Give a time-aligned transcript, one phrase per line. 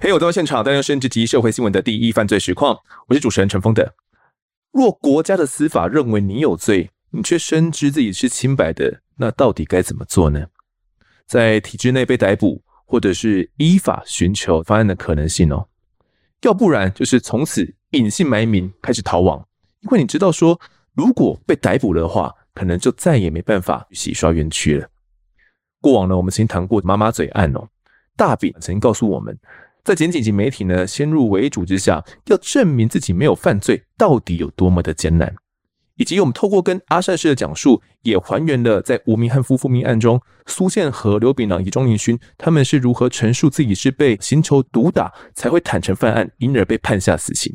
[0.00, 3.94] 嘿，我到现场，担任甚至及社会新闻的第一犯罪实况，我是主持人陈峰的。
[4.70, 10.46] 若国家的司法认为你有罪，你却深知自己是清白的，那到底该怎么做呢？
[11.26, 15.68] 在体制内被逮捕，或者是依法寻求翻案的可能性哦。
[16.42, 19.48] 要不然就是从此隐姓埋名开始逃亡，
[19.80, 20.60] 因为你知道说，
[20.92, 24.88] 如果被逮捕了的话，可能就再也没办法洗刷冤屈了。
[25.80, 27.68] 过往呢，我们曾经谈过妈妈嘴案哦，
[28.16, 29.38] 大饼曾经告诉我们。
[29.82, 35.34] 在检警及媒体呢先入为主之下，要证明自己没有犯罪，到底有多么的艰难，
[35.96, 47.54] 以及我们透过跟阿善氏的讲述，也还原了在吴明汉夫妇命案中，苏宪和刘炳朗以及庄凌勋他们是如何陈述自己是被刑求毒打才会坦诚犯案，因而被判下死刑。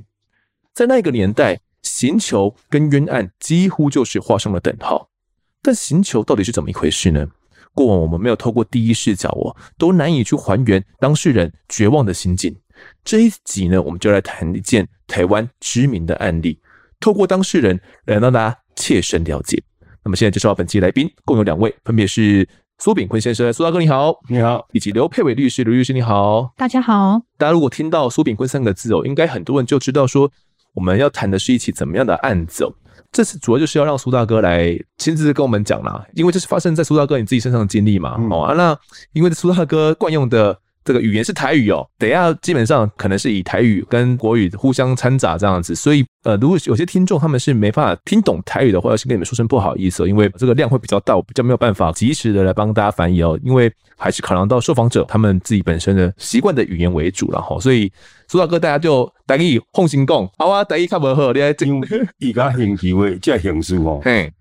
[0.72, 1.60] 在那个年代，
[1.90, 5.10] 刑求跟冤案几乎就是画上了等号。
[5.62, 7.28] 但刑求到底是怎么一回事呢？
[7.74, 12.56] 过往我们没有透过第一视角哦，都难以去还原当事人绝望的心境。
[13.04, 16.60] 这一集呢，我们就来谈一件台湾知名的案例，
[17.00, 19.62] 透过当事人来让大家切身了解。
[20.04, 27.22] 那么现在介绍本期来宾，共有两位，分别是苏炳坤先生，苏大哥你好，你好，以及刘佩伟律师，刘律师你好，大家好。
[27.38, 30.32] 大家如果听到苏炳坤三个字哦，应该很多人就知道说
[30.80, 32.74] 我们要谈的是一起怎么样的案子哦。
[33.12, 38.16] 这次主要就是要让苏大哥来亲自跟我们讲啦，因为这是发生在苏大哥你自己身上的经历嘛。
[38.18, 38.78] 嗯、哦啊，那
[39.12, 40.58] 因为苏大哥惯用的。
[40.84, 57.92] 这个语言是台语哦，等一下基本上可能是以台语跟国语互相掺杂这样子，所以呃，如果有些听众他们是没办法听懂台语的话，要先跟你们说声不好意思哦，因为这个量会比较大，我比较没有办法及时的来帮大家翻译哦，因为还是考量到受访者他们自己本身的习惯的语言为主了哈，所以
[58.28, 64.02] 苏大哥大家就台语放心讲，好啊，台语较无好，你来因为伊个刑期为这刑事哦。
[64.04, 64.32] 嘿。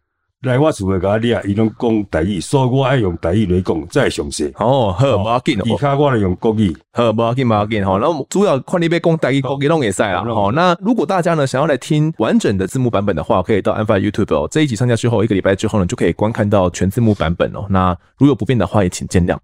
[0.42, 4.52] 来我厝诶，甲你啊，伊拢讲台语，所以我爱用台语来讲，再详细。
[4.56, 5.58] 哦，好，无要紧。
[5.64, 6.76] 其他我来用国语。
[6.92, 7.84] 好，无要紧，无要紧。
[7.84, 10.22] 吼，那主要看你要讲台语、国语拢会使啦。
[10.22, 14.46] 好，那如果大家呢想要来听完整的字幕版本的话，可以到案发 YouTube 哦。
[14.48, 17.66] 这一集上架之后，一个礼拜之后呢，就可以观看到全字幕版本哦。
[17.68, 19.36] 那如有不便的话，也请见谅。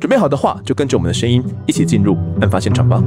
[0.00, 3.02] 准备好的话，就跟着我们的声音一起进入案发现场吧。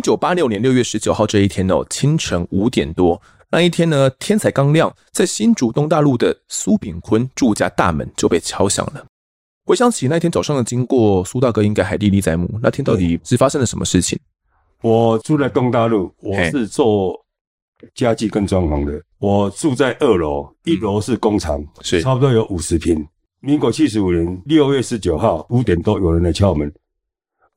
[0.00, 9.04] 一九八六年六月十九号这一天哦，清晨五点多，那一天呢，天才刚亮，在新竹东大路的苏炳坤住家大门就被敲响了。
[9.66, 12.48] 回想起那天早上的经过，苏大哥应该还历历在目。
[12.62, 14.18] 那天到底是发生了什么事情？
[14.80, 17.14] 我住在东大路，我是做
[17.94, 18.98] 家具跟装潢的。
[19.18, 23.06] 我住在二楼，一楼是工厂，是差不多有五十平。
[23.40, 26.72] 民国七十五年六月十九号五点多，有人来敲门。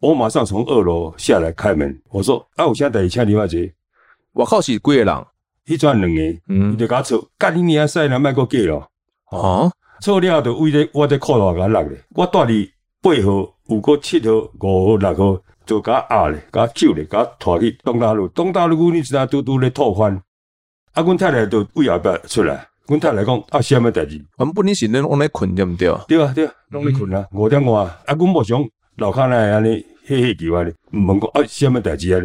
[0.04, 3.74] 我马上从二楼下来开门，我说：“啊，我现在等一下你妈姐。”
[4.36, 5.08] 我靠，是几个人？
[5.66, 8.86] 迄转两个，嗯，伊就甲我吵，干你娘塞了，卖个价咯。
[9.32, 9.72] 啊，
[10.02, 12.70] 吵了就为了我在靠楼甲落咧，我带你
[13.02, 18.28] 八号，有个七号、五号、六号，就甲压咧，甲揪咧，甲拖去东大路。
[18.28, 20.22] 东大路，你知影拄拄咧吐番。
[20.92, 25.90] 啊，阮太太就为后壁出来，阮太太讲：“啊，啥物代志？”阮本来是恁往咧困对毋对？
[26.10, 27.84] 对啊，对啊，拢咧困啊，五点外。
[27.84, 28.62] 啊，阮无想
[28.98, 29.93] 楼骹内安尼。
[30.06, 32.22] 嘿嘿，奇怪咧，毋问讲啊，啥物代志啊？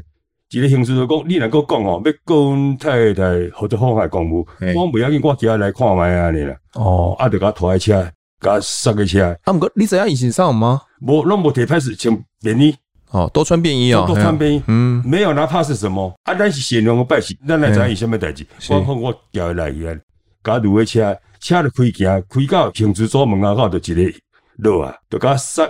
[0.50, 3.22] 一个刑事就讲，你若搁讲吼，要告阮太太
[3.54, 6.56] 或者妨害公务，我袂要紧，我今日来看觅安尼啦。
[6.74, 9.36] 哦，啊，就甲拖下车，甲塞个车。
[9.44, 10.80] 啊，毋过你知影伊身上吗？
[11.00, 12.74] 无，拢无摕 pass 穿便衣。
[13.10, 14.62] 哦，都穿便衣哦，都穿便衣。
[14.66, 16.12] 嗯，没有拿 pass 什么？
[16.24, 18.44] 啊，咱是善良个百姓，咱来知影伊啥物代志。
[18.70, 19.94] 我看我叫伊来伊啊，
[20.42, 24.18] 甲入个车，车就开行，开到刑事所门口就一个
[24.56, 25.62] 落啊，就甲塞。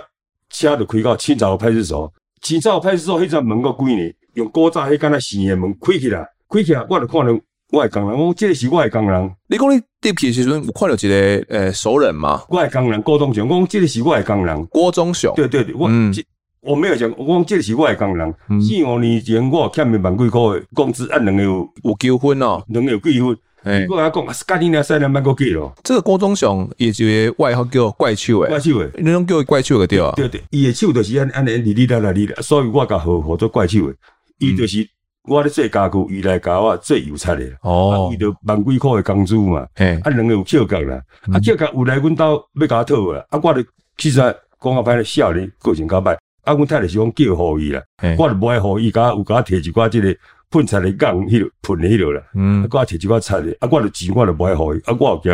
[0.49, 2.11] 车就开到青草派出所，
[2.41, 7.39] 青草派出所迄扇门个关呢，用古早迄间那新的门开起来，开起来我就看到
[7.71, 9.31] 我的工人，我这个是我的工人。
[9.47, 12.43] 你讲你入去时阵有看到一个诶、欸、熟人吗？
[12.49, 14.65] 我的工人郭忠雄，我讲这个是我的工人。
[14.67, 16.11] 郭忠雄，对对对，我、嗯、
[16.61, 18.33] 我没有讲，我讲这个是我的工人。
[18.59, 23.37] 四五年前我欠伊万几块的工资，按两个有有纠纷哦，两个有纠纷。
[23.63, 25.73] 哎，我讲啊，家己俩三两万个几咯。
[25.83, 27.05] 这个郭忠雄也就
[27.37, 30.13] 外号叫怪手诶，怪手诶，你拢叫怪手个对啊？
[30.15, 33.93] 对对，伊诶手就是安安尼，哩哩啦啦哩啦，所以我甲号号做怪手诶。
[34.37, 34.87] 伊就是
[35.27, 37.53] 我咧做家具，伊来教我做油漆诶。
[37.61, 39.67] 哦，伊就万几块诶工资嘛。
[39.75, 41.01] 嘿，啊，两个有翘角啦，
[41.33, 43.25] 啊，翘角有来阮兜要甲我讨啊。
[43.29, 43.65] 啊，我咧
[43.97, 46.15] 其实讲话歹咧，少年个性较歹。
[46.45, 47.81] 啊，阮太太是讲叫互伊啦，
[48.17, 50.15] 我就无爱互伊，甲有甲我摕一寡即个。
[50.51, 55.31] 喷漆的钢，迄落喷的迄落啦，嗯，啊，我摕一寡漆的，啊，我着钱我着无爱互伊，啊，我有惊，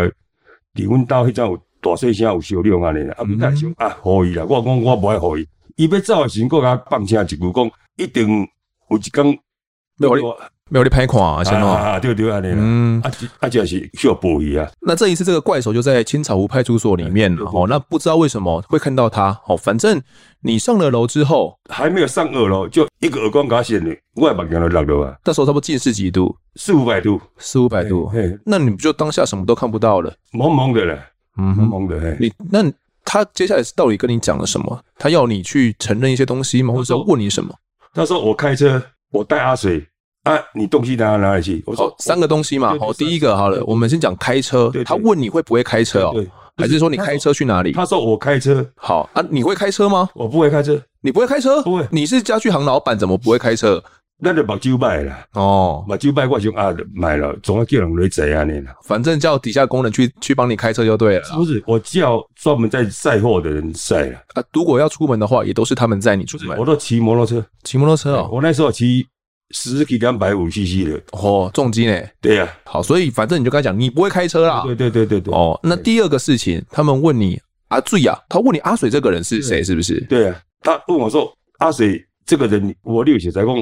[0.74, 5.48] 伫阮兜迄阵有大细声有小量安尼啦，啊，毋太想啊，互伊啦，我讲我不爱互伊，
[5.78, 8.48] 伊要走的时阵，佫甲放声一句讲，一定
[8.90, 9.26] 有一天
[9.98, 10.22] 没有你，
[10.72, 14.68] 没有你拍款啊，先哦，啊，对对安尼啦，嗯，啊，啊，就是需要补伊啊。
[14.82, 20.02] 那这一次这个怪手就在青草湖派出所里面哦，那不知道为什么会看到他哦，反正
[20.42, 25.16] 你上了楼之后，还没有上二楼，就一个耳光给他掀的，我也把镜都落了啊。
[25.24, 26.36] 那时候差不多近视几度？
[26.56, 28.08] 四五百度，四五百度。
[28.08, 30.12] 嘿，那你不就当下什么都看不到了？
[30.32, 30.98] 蒙蒙的了，
[31.38, 32.00] 嗯，蒙蒙的。
[32.00, 32.64] 嘿，你那
[33.04, 34.82] 他接下来是到底跟你讲了什么？
[34.98, 36.74] 他要你去承认一些东西吗？
[36.74, 37.54] 或者问你什么？
[37.94, 38.82] 他说我开车，
[39.12, 39.86] 我带阿水
[40.26, 41.64] 啊，你东西拿到哪里去？
[41.66, 42.76] 我说三个东西嘛。
[42.80, 44.72] 好，第一个好了，我们先讲开车。
[44.84, 46.26] 他问你会不会开车哦？
[46.58, 47.72] 还是说你开车去哪里？
[47.74, 48.66] 他说我开车。
[48.76, 50.10] 好啊，你会开车吗？
[50.16, 50.82] 我不会开车。
[51.02, 51.62] 你不会开车？
[51.62, 51.88] 不会。
[51.92, 53.82] 你是家具行老板，怎么不会开车？
[54.18, 55.28] 那就目睭卖啦。
[55.34, 58.74] 哦，目睭卖，我想啊，买了，总要叫人来载啊，你啦。
[58.84, 61.28] 反正叫底下工人去去帮你开车就对了。
[61.36, 64.18] 不是，我叫专门在载货的人载了。
[64.34, 66.58] 啊，如果要出门的话，也都是他们载你出门。
[66.58, 68.30] 我都骑摩托车，骑摩托车哦。
[68.32, 69.06] 我那时候骑
[69.52, 71.02] 十几两百五 CC 的。
[71.12, 72.02] 哦，重机呢？
[72.22, 72.48] 对呀。
[72.64, 74.64] 好，所以反正你就跟他讲，你不会开车啦。
[74.66, 75.34] 对对对对对。
[75.34, 79.64] 哦，那第二个事情，他们问你阿醉啊，他问你阿水这个人是谁？
[79.64, 80.00] 是不是？
[80.10, 80.42] 对呀。
[80.62, 83.56] 他问我说阿水这个人，我六写在讲。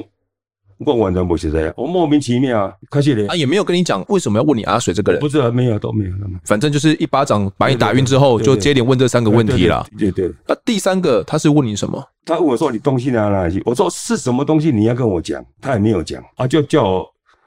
[0.92, 6.12] 我完全不是这样，我莫名其妙啊，开始咧，啊也没有跟你讲为什么要问你阿水这个人，不知道没有都没有，
[6.46, 9.86] 反正就是一巴掌把你打晕之后，就接连问这三个问题了。
[9.98, 12.04] 对对，那第三个他是问你什么？
[12.26, 13.62] 他问我说你东西拿哪里去？
[13.66, 17.06] 我说是什么东西你要跟我讲，他也没有讲啊，就叫我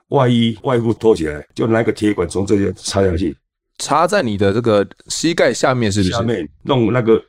[0.09, 3.37] 外衣外裤脱起来，就拿个铁管从这边插下去，
[3.79, 6.13] 插在你的这个膝盖下面是不是？
[6.13, 7.21] 下面弄那个。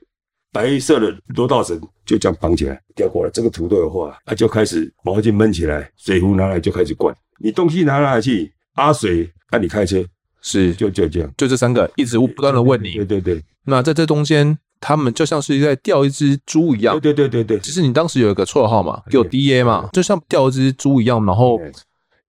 [0.51, 7.15] 白色的罗道绳就这样绑起来，吊过来，这个图都有画啊，就开始毛巾闷起来，水壶拿来就开始灌。
[7.39, 8.51] 你东西拿哪里去？
[8.73, 10.03] 阿水，啊，你开车
[10.41, 12.93] 是就就这样，就这三个一直不断的问你。
[12.93, 13.43] 对对对。
[13.65, 16.99] 那在这中间，他们就像是在钓一只猪一样。
[16.99, 17.59] 对对对对对。
[17.59, 21.59] 其实你当时有一个绰号嘛，给我 DA 嘛，就像钓一只猪一样，然后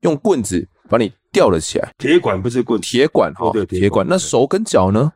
[0.01, 1.93] 用棍子把你吊了起来。
[1.99, 4.07] 铁管不是棍，铁管哈，对铁管。
[4.09, 5.13] 那手跟脚呢？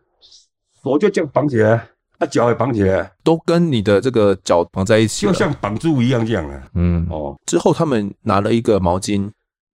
[0.85, 1.89] 手就这样绑起来。
[2.23, 6.63] 他脚也绑起来，都跟你的这个脚绑在一起，就像绑住一样这样啊。
[6.75, 7.05] 嗯。
[7.11, 9.29] 哦，之后他们拿了一个毛巾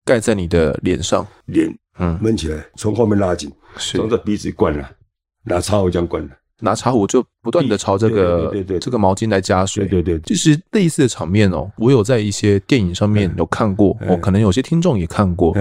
[0.05, 2.15] 盖在你的脸上，脸嗯。
[2.21, 4.87] 闷起来，从后面拉紧，从这鼻子灌了，
[5.43, 15.51] 拿茶壶这样灌了，拿茶壶就不断的朝这个对对这个毛巾来加水，对对，就是类似的场面哦，我有在一些电影上面有看过，哦，可能有些听众也看过，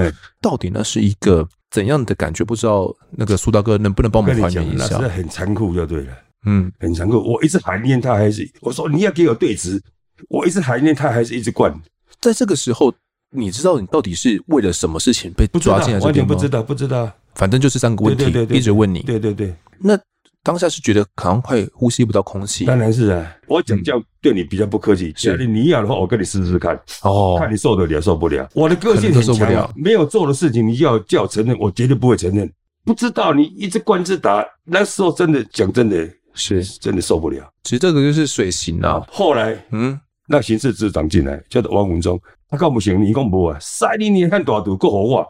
[0.43, 2.45] 到底那是一个怎样的感觉？
[2.45, 5.01] 不知道那个苏大哥能不能帮我们还原一下？
[5.01, 6.13] 是很残酷就对了。
[6.45, 7.19] 嗯，很残酷。
[7.19, 9.81] 我一直怀念他，还是我说你要给我对质。
[10.29, 11.75] 我一直怀念他，还是一直灌。
[12.21, 12.95] 在这个时候，
[13.31, 16.01] 你知道你到底是为了什么事情被抓进来？
[16.01, 17.11] 完全不知道，不知道。
[17.35, 19.01] 反正就是三个问题，对对对，一直问你。
[19.01, 19.53] 对对对。
[19.79, 19.99] 那
[20.43, 22.65] 当下是觉得好像快呼吸不到空气。
[22.65, 25.13] 当然是啊，我讲叫对你比较不客气。
[25.17, 26.81] 是你要的话，我跟你试试看。
[27.03, 28.49] 哦，看你受得了受不了。
[28.55, 32.49] 我的个性很强，没有做的事情，你要叫我承认，我绝对不会承认。
[32.85, 36.09] 不知道你一直灌自打，那时候真的讲真的。
[36.35, 37.49] 是真的受不了。
[37.63, 39.05] 其实这个就是水刑啊。
[39.11, 39.99] 后来，嗯，
[40.29, 43.59] 那刑事支长进来叫做王文忠，他告不行，你讲不啊？
[43.61, 45.27] 塞你你看大度够好哇，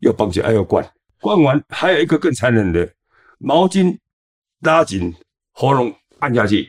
[0.00, 0.86] 要绑起来要灌，
[1.20, 2.88] 灌完还有一个更残忍的，
[3.38, 3.96] 毛巾
[4.60, 5.14] 拉紧
[5.52, 6.68] 喉咙按下去，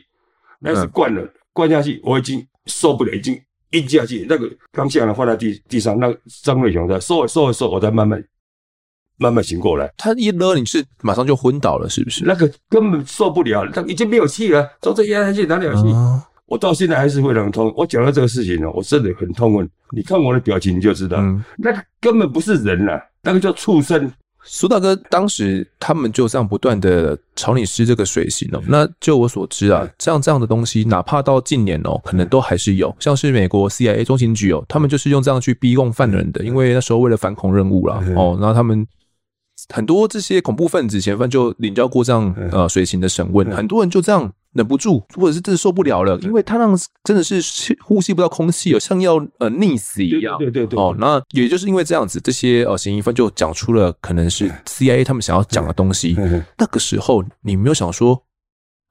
[0.60, 8.22] 那是灌了，灌下去我已经受不了，已经硬下去，那个刚下来放在地地上，那张瑞雄在收收收，我再慢慢。
[9.20, 12.24] 慢慢醒过来，他一勒你是马上就昏倒了，是不是？
[12.24, 15.92] 那个根本受不了，他已经没有气了，从这压下去哪里有气？
[15.92, 17.70] 啊、我到现在还是会很痛。
[17.76, 19.68] 我讲到这个事情呢，我真的很痛恨。
[19.94, 24.10] 你看我的表情你就知道，嗯、那个根本不是人呐、啊，那个叫畜生。
[24.42, 28.62] 苏大哥，当时他们就这样不断的朝你施这个水刑哦。
[28.66, 38.86] 那就我所知啊，像这样的东西，哪怕到近年哦，可能都还是有，像是美国 CIA 中情局哦，他们就是用这样去逼供犯人的，因为那时候为了反恐任务啦哦，然后他们。
[39.74, 47.40] 很多这些恐怖分子嫌犯就领教过这样呃水刑的审问，很多人就这样忍不住，或者是真的受不了了，因为他让真的是
[47.84, 50.38] 呼吸不到空气，像要呃溺死一样。
[50.38, 50.78] 对对对。
[50.78, 56.16] 哦，那也就是因为这样子，这些呃嫌疑犯就讲出了可能是 CIA 他们想要讲的东西。
[56.58, 58.20] 那个时候你没有想说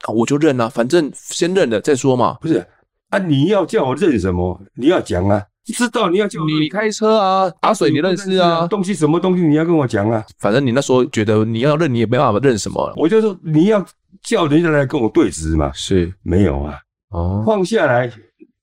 [0.05, 2.37] 啊，我就认啊，反正先认了再说嘛。
[2.41, 2.65] 不是
[3.09, 4.61] 啊，你要叫我认什么？
[4.75, 5.43] 你要讲啊。
[5.73, 10.23] 知道你要叫你开车啊，阿水你认识啊，东西什么东西你要跟我讲啊。
[10.39, 12.93] 反正你那时候觉得你要认，你也没办法认什么。
[12.95, 13.85] 我就说你要
[14.23, 16.79] 叫人家来跟我对质嘛，是没有啊。
[17.09, 18.11] 哦，放下来，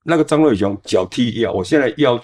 [0.05, 2.21] 那个张瑞雄脚踢腰，我现在腰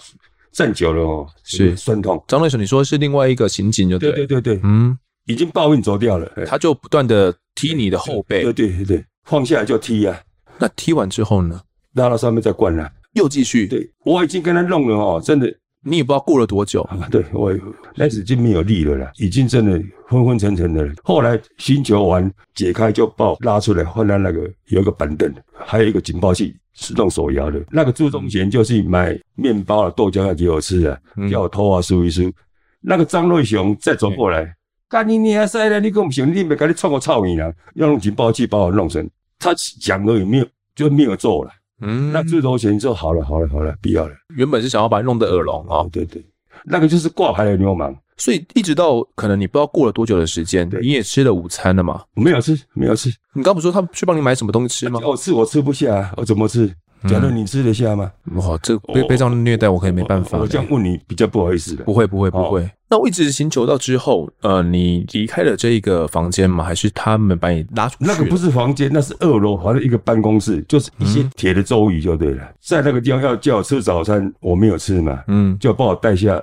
[0.52, 2.22] 站久了哦，是酸痛。
[2.28, 4.96] 张瑞雄，你说是另外一个刑警就对，对对对对，嗯，
[5.26, 10.16] 已经报应走掉了，他就不断的踢你的后背，对对对对，放下来就踢啊。
[10.58, 11.60] 那踢完之后呢？
[11.94, 13.66] 拉到上面再灌啊，又继续。
[13.66, 15.52] 对，我已经跟他弄了哦，真的。
[15.84, 16.80] 你也不知道过了多久。
[16.94, 17.52] 啊、对我
[17.96, 20.92] 那时已经没有力了啦，已经真的昏昏沉沉的了。
[21.02, 27.60] 后来星球完解开就把我拉出来，换了那个有一个板凳，还有一个警报器，自动手摇的。
[27.68, 32.32] 那个朱宗贤就是买面包啊、豆浆啊给我吃的，叫我偷啊、梳一梳。
[32.80, 34.54] 那个张瑞雄再走过来，
[34.88, 39.04] 干你娘塞了，你跟我们兄弟没赶紧冲我操你了，要用警报器把我弄成。
[39.40, 41.50] 他讲了也没有，就没有做了。
[41.82, 44.14] 嗯，那最多钱就好了，好了，好了，必要了。
[44.36, 46.24] 原本是想要把你弄得耳聋啊，对对，
[46.64, 47.94] 那个就是挂牌的流氓。
[48.16, 52.02] 所以一直到可能你不知道过了多久的时间，你也吃了午餐了嘛？
[52.14, 53.10] 没有吃，没有吃。
[53.34, 55.00] 你刚不是说他去帮你买什么东西吃吗？
[55.04, 56.72] 我吃我吃不下，我怎么吃？
[57.08, 58.10] 假如你吃得下吗？
[58.34, 60.38] 哇，这被被这样虐待，我可以没办法。
[60.38, 61.84] 我这样问你比较不好意思的。
[61.84, 62.68] 不会，不会，不会。
[62.88, 66.62] 那我一直寻求到之后，呃，你离开了这一个房间吗？
[66.62, 68.04] 还是他们把你拉出去？
[68.04, 72.52] 那个不是房间，那是二楼，好像一个办公室，就是一些铁的桌椅就对了。
[72.60, 76.42] 在那个地方要叫我吃早餐，我没有吃嘛，嗯，就把我带下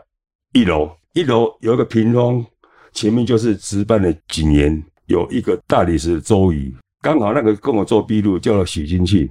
[0.54, 0.90] 一楼。
[1.14, 2.46] 一楼有一个屏风，
[2.94, 9.30] 前面就是值班的警员，有一个大理石的桌椅，刚好那个跟我做笔录叫许金庆。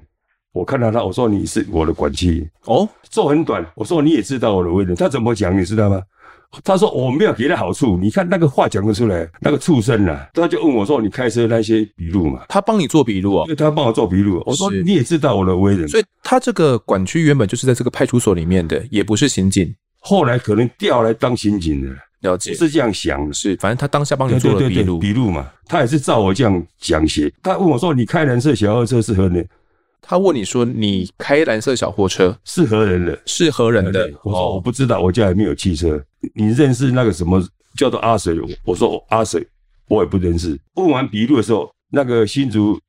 [0.59, 3.65] 我看到他，我说你是我的管区哦，做很短。
[3.77, 6.03] 我说你也知道我的为人，他怎么讲你知道吗？
[6.65, 7.97] 他说我没有给他好处。
[7.97, 12.43] 你看那个话讲得出来，那个畜生呐、啊，他就问我说你开车那些笔录嘛？
[12.49, 13.47] 他帮你做笔录啊？
[13.47, 14.43] 对，他帮我做笔录。
[14.45, 21.89] 我说你也知道我的为人，所以他这个管区原本就是在这个派出所里面的，也不是刑警，后来可能调来当刑警的。
[22.23, 27.33] 了解，是这样想的，是反正他当下帮你做了笔录，笔录嘛，他也是照我这样讲写。
[27.45, 29.45] 他问我说你开蓝色小货车适合你？
[30.09, 33.21] 他问你说：“你开蓝色小货车是何人的？
[33.27, 36.03] 是何人的？”我说：“我不知道，我家里没有汽车。
[36.35, 37.47] 你认识那个什么
[37.77, 38.35] 叫做阿水？”
[38.65, 39.47] 我说：“阿水，
[39.87, 42.81] 我也不认识。”问完笔录的时候，那个新竹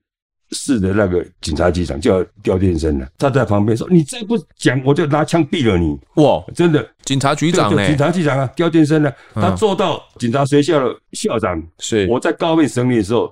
[0.51, 7.85] 市的那个警察局长叫刁建生了，他在旁边说：“你再不讲，我就拿枪毙了你！”哇，真的，警察局长呢？
[7.85, 9.11] 警察局长啊，刁建生呢？
[9.33, 11.61] 他做到警察学校的校长。
[11.79, 13.29] 是我在高面审理的时候。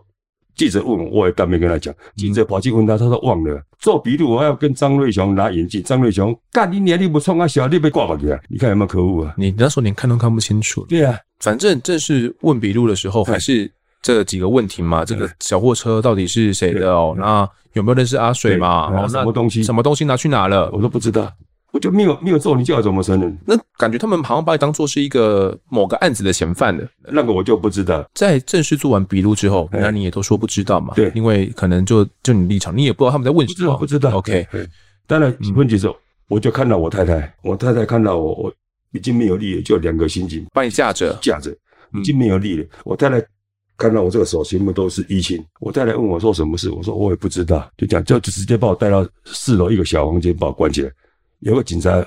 [0.58, 1.94] 记者问我，我也当面跟他讲。
[2.16, 5.84] 记者跑去问他，他说忘了做笔录，我要跟张瑞雄拿眼镜。
[5.84, 7.00] 张瑞雄，干你娘！
[7.00, 8.40] 你不冲啊，小弟被挂过去啊！
[8.50, 9.36] 你看有没有可恶啊？
[9.38, 10.84] 你那时候连看都看不清楚。
[10.90, 13.72] 对啊，反正正是问笔录的时候，还是
[14.02, 15.06] 这几个问题嘛。
[15.06, 17.16] 这个小货车到底是谁的哦？
[17.16, 19.08] 那有没有认识阿水嘛？
[19.08, 19.62] 什么东西？
[19.62, 20.72] 什么东西拿去哪了？
[20.72, 21.32] 我都不知道。
[21.74, 23.38] 我就没有没有做，你叫我怎么承认？
[23.46, 28.10] 那感觉他们好像把你当做是一个某个案子的嫌犯的，那个我就不知道。
[28.14, 30.94] 在正式做完笔录之后，那你也都说不知道嘛？
[30.96, 34.18] 对，因为可能就就你立场，你也不知道他们在问什么，不知道。
[34.18, 34.48] OK，
[35.06, 35.96] 当然问题时候，
[36.30, 38.54] 我就看到我太太，我太太看到我，我
[38.94, 41.52] 已经没有力了，就两个刑警把你架着，架着，
[41.94, 42.66] 已经没有力了。
[42.86, 43.22] 我太太
[43.78, 50.90] 看到我这个手全部都是淤青，我太太问我说什么事，我说我也不知道，就讲就直接把我带到四楼一个小房间，把我关起来，
[51.40, 52.06] 有个警察。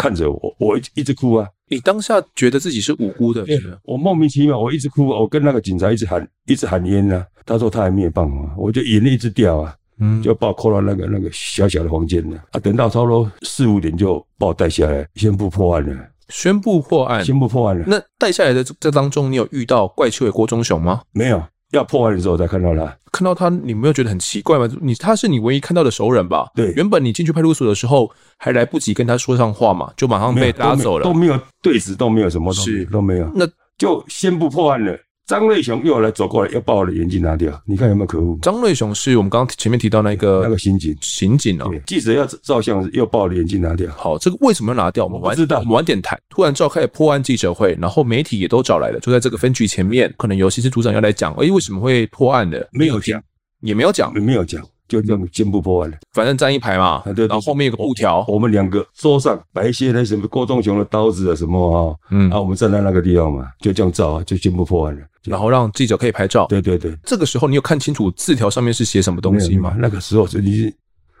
[0.00, 1.48] 看着我，我一一直哭啊！
[1.66, 7.26] 你当下觉得自己是无辜的，对，我莫名其妙，我一直哭，我跟那个警察一直喊，一直喊冤啊。
[7.44, 12.60] 他说他还没有办法，我就眼泪一直掉啊，嗯，就把我扣到那个那个小小的房间了啊。
[12.60, 16.08] 等到差不多四五点就把我带下来，宣布破案了。
[16.28, 17.84] 宣布破案，宣布破案了。
[17.88, 21.02] 那带下来的这当中，你有遇到怪趣的郭忠雄吗？
[21.10, 21.42] 没有。
[21.72, 24.68] 要破案的时候才看到他，看到他，你没有觉得很奇怪吗？
[24.80, 26.50] 你他是你唯一看到的熟人吧？
[26.54, 33.46] 对，原本你进去派出所的时候还来不及跟他说上话嘛，就马上被拉走了，都没有对质，都没有什么东西，都没有，那
[33.76, 34.98] 就先不破案了。
[35.28, 37.62] 张瑞雄又来走过来，又把我的眼镜拿掉。
[37.66, 38.38] 你看有没有可恶？
[38.40, 41.70] 张瑞雄是我们刚刚前面提到那个那个刑警，刑警哦。
[41.86, 43.92] 记者要照相，又把我的眼镜拿掉。
[43.92, 45.04] 好，这个为什么要拿掉？
[45.04, 46.18] 我们晚知道，我们晚点谈。
[46.30, 52.66] 突然召开破案记者会，然后媒体也都找来了，就在这个分局前面，可能尤其是组长要来讲，哎，为什么会破案的？
[52.72, 53.22] 没有讲，
[53.60, 54.64] 也没有讲，没有讲。
[54.88, 66.46] 就这样进步破案了，反正站一排嘛，对，然后后面有个布条，我们两个桌上摆一些那什么郭忠雄的刀子啊什么啊，嗯，啊，我们站在那个地方嘛，就这样照啊，就进步破案了，然后让记者可以拍照。
[66.46, 69.76] 对对对，这个时候你有看清楚字条上面是写什么东西吗？
[69.78, 70.72] 那个时候是你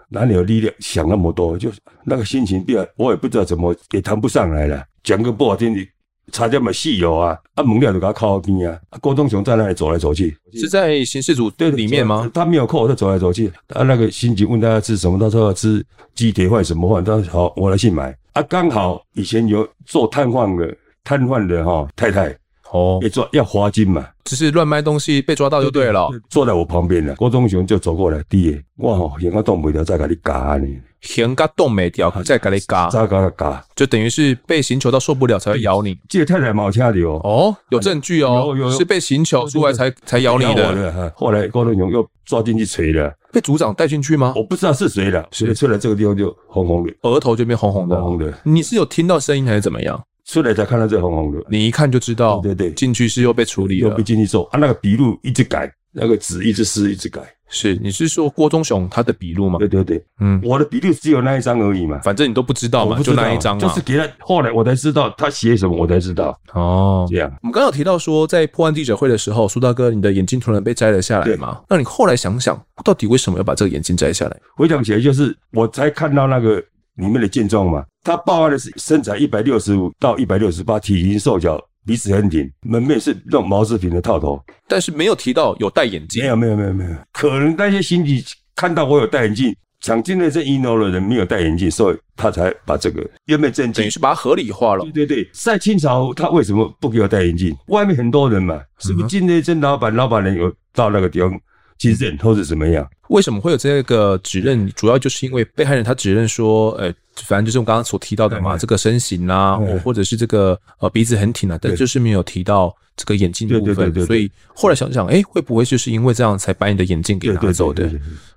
[0.08, 1.70] 哪里有力量想那么多，就
[2.04, 5.86] 那个心情变，我也不知道怎么也谈不上来了，讲个不好听的。
[6.32, 8.78] 差点嘛，戏友啊，啊，门料就给他靠边啊。
[8.90, 12.30] 啊郭东雄在那里走来走去，是在刑事组对里面吗？
[12.34, 13.50] 他没有扣，他走来走去。
[13.68, 17.04] 啊那个刑警问他要吃什么，他说要吃鸡腿饭什么饭。
[17.04, 18.16] 他说好，我来去买。
[18.32, 22.36] 啊，刚好以前有做摊贩的摊贩的哈太太
[22.70, 26.10] 哦，被抓要罚金嘛，只是乱卖东西被抓到就对了。
[26.28, 30.66] 坐在我旁边了，郭忠雄就走过来，弟爷，我吼眼光动不了，再给你夹呢。
[31.00, 35.96] 嫌个冻没掉，再给你夹，再给他夹，就等于是被刑求到受不了才会咬你。
[36.08, 37.10] 这个太太冇听到？
[37.28, 38.78] 哦，有证据哦，有有有。
[38.78, 41.12] 是被刑求出来才才咬你的。
[41.16, 44.32] 后来郭德勇又抓进去锤了，被组长带进去吗？
[44.36, 48.32] 我不知道是谁了，所以出来这个地方就红红的，额头就变红红的，红红的。
[48.42, 50.02] 你是有听到声音还是怎么样？
[50.26, 57.20] 出来才看到这红红的，你一看就知道，对对对，进去是又被处理了，又被进去做啊，那个笔录一直改，那个纸一直撕，一直改。
[57.50, 59.58] 是，你是说郭忠雄他的笔录吗？
[59.58, 66.38] 对对对，嗯，我的笔录只有那一张而已嘛，反正你都不知道嘛，就那一张，就是给他，后来我才知道他写什么，我才知道。
[66.52, 67.30] 哦，这样。
[67.42, 71.60] 我们刚刚有提到说，在破案记者会的时候，苏大哥，你的眼镜突然被摘了下来对吗？
[71.70, 74.36] 那你后来想想，到底为什么要把这个眼镜摘下来？
[74.54, 76.62] 回想起来，就是我才看到那个。
[76.98, 81.56] 里面的健壮嘛，他报案的是身材一百六十五到一百六十八，体型瘦小，
[81.88, 86.22] 鼻子很挺，门面是那种毛制品的套头，但是没有提到有戴眼镜。
[86.22, 88.22] 没有没有没有没有，可能那些刑警
[88.54, 94.82] 看到我有戴眼镜，抢进来这一楼的人没有戴眼镜，所以他才把这个原本证据，等于是把它合理化了。
[94.92, 97.56] 对对对，在清朝他为什么不给我戴眼镜？
[97.68, 101.40] 外面很多人嘛，是不是进来这老板老板人有到那个地方？
[101.78, 102.88] 其实认或者怎么样？
[103.08, 104.68] 为什么会有这个指认？
[104.72, 106.92] 主要就是因为被害人他指认说，呃，
[107.24, 114.06] 反正就是我刚刚所提到的嘛，这个身形啊，或者是这个呃鼻子很挺啊，但就是没有提到这个眼镜的部分。
[114.06, 117.90] 所以后来想想，哎，会不会就是因为这样才把你的眼镜给拿走的？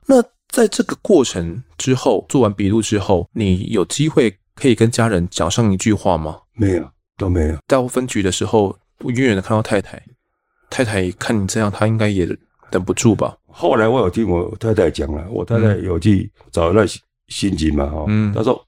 [0.05, 6.37] 那在这个过程之后，做完笔录之后，你有机会可以跟家人讲上一句话吗？
[6.53, 7.57] 没有，都没有。
[7.67, 10.01] 到分局的时候，我远远的看到太太，
[10.69, 12.27] 太太看你这样，她应该也。
[12.71, 13.37] 等不住吧？
[13.47, 16.83] 后来我有听我太太讲了，我太太有去找那
[17.27, 18.59] 刑警嘛，哈，嗯，她说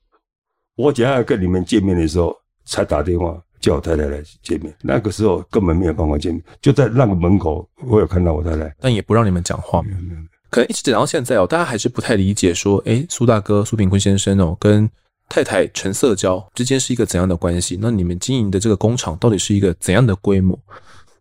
[0.75, 10.19] 我只要跟你们见面的时候才打电话叫我太太来见面，那个时候根本没有办法见面，就在那个门口，我有看到我太太，但也不让你们讲话，没有没有，
[10.49, 14.89] 可能一直等到现在哦，大家还是不太理解，说，诶，苏大哥苏炳坤先生哦，跟
[15.29, 17.79] 太太陈色娇之间是一个怎样的关系？
[17.81, 20.59] 那你们经营的这个工厂到底是一个怎样的规模？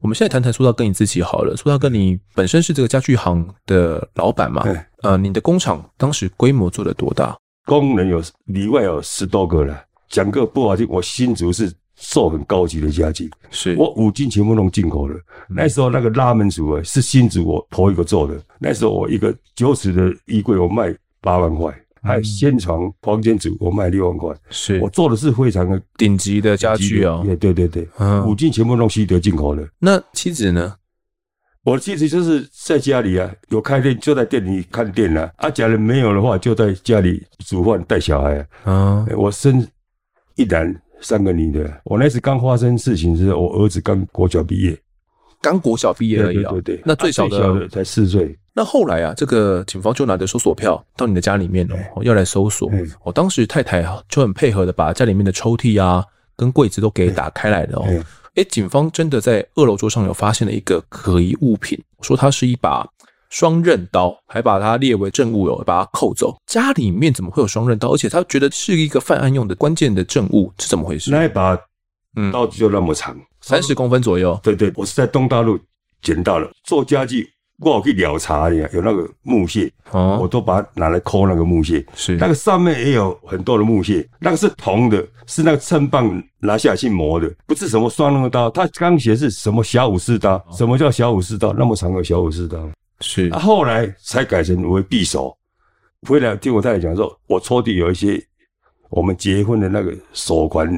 [0.02, 1.56] 我们现在谈谈苏大哥你自己好了。
[1.56, 4.64] 苏大哥，你本身是这个家具行的老板嘛？
[5.02, 7.38] 呃，你的工厂当时规模做了多大？
[7.66, 9.80] 工人有里外有十多个了。
[10.08, 15.14] 讲个不好听，我新竹是做很高级的家具，是我五金全部弄进口的。
[15.48, 18.34] 那时候那个拉门组啊，是新竹我头一个做的。
[18.58, 21.72] 那时候我一个九尺的衣柜，我卖八万块。
[22.02, 24.34] 还有现床、房间组，我卖六万块。
[24.50, 27.22] 是我做的是非常的顶级的家具哦！
[27.38, 27.88] 对对对
[28.26, 29.66] 五金全部弄西德进口的。
[29.78, 30.74] 那妻子呢？
[31.64, 35.30] 我的妻子就是在家里啊，有开店就在店里看店啊。
[35.36, 38.46] 啊，假如没有的话，就在家里煮饭带小孩啊。
[38.64, 39.64] 嗯，我生
[40.34, 41.80] 一男三个女的。
[41.84, 44.76] 我那时刚发生事情是我儿子刚国小毕业，
[45.40, 48.36] 刚国小毕业而已对对，那最小的才四岁。
[48.54, 52.70] 那后来啊，这个警方就拿着搜索票到你的家里面哦，要来搜索。
[53.02, 56.04] 我当时太太啊就很配合的把家里面的抽屉啊
[56.36, 58.04] 跟柜子都给打开来了哦。
[58.34, 62.86] 诶，警方真的在二楼桌上有发现了一个可疑物品，说它是一把
[63.30, 66.36] 双刃刀，还把它列为证物哦，把它扣走。
[66.46, 67.90] 家里面怎么会有双刃刀？
[67.92, 71.10] 而且他觉得是一个犯案用的关键的证物，是怎么回事？
[71.10, 71.58] 那一把
[72.16, 74.38] 嗯刀子就那么长，三十公分左右。
[74.42, 75.58] 对对，我是在东大路
[76.02, 77.30] 捡到了，做家具。
[77.62, 82.16] 我有去调查的，有那个木屑，哦，我都把它拿来抠那个木屑，是。
[82.16, 91.52] 那个上面也有很多的木屑，那个是铜的，是那个秤棒拿下来去磨的，不是什么双刃刀，他刚写是什么小武士刀，哦、什么叫小武士刀？
[91.52, 95.36] 那么长的小武士刀，是，啊、后来才改成为匕首。
[96.08, 98.20] 回来听我太太讲说，我抽屉有一些
[98.90, 100.68] 我们结婚的那个手环，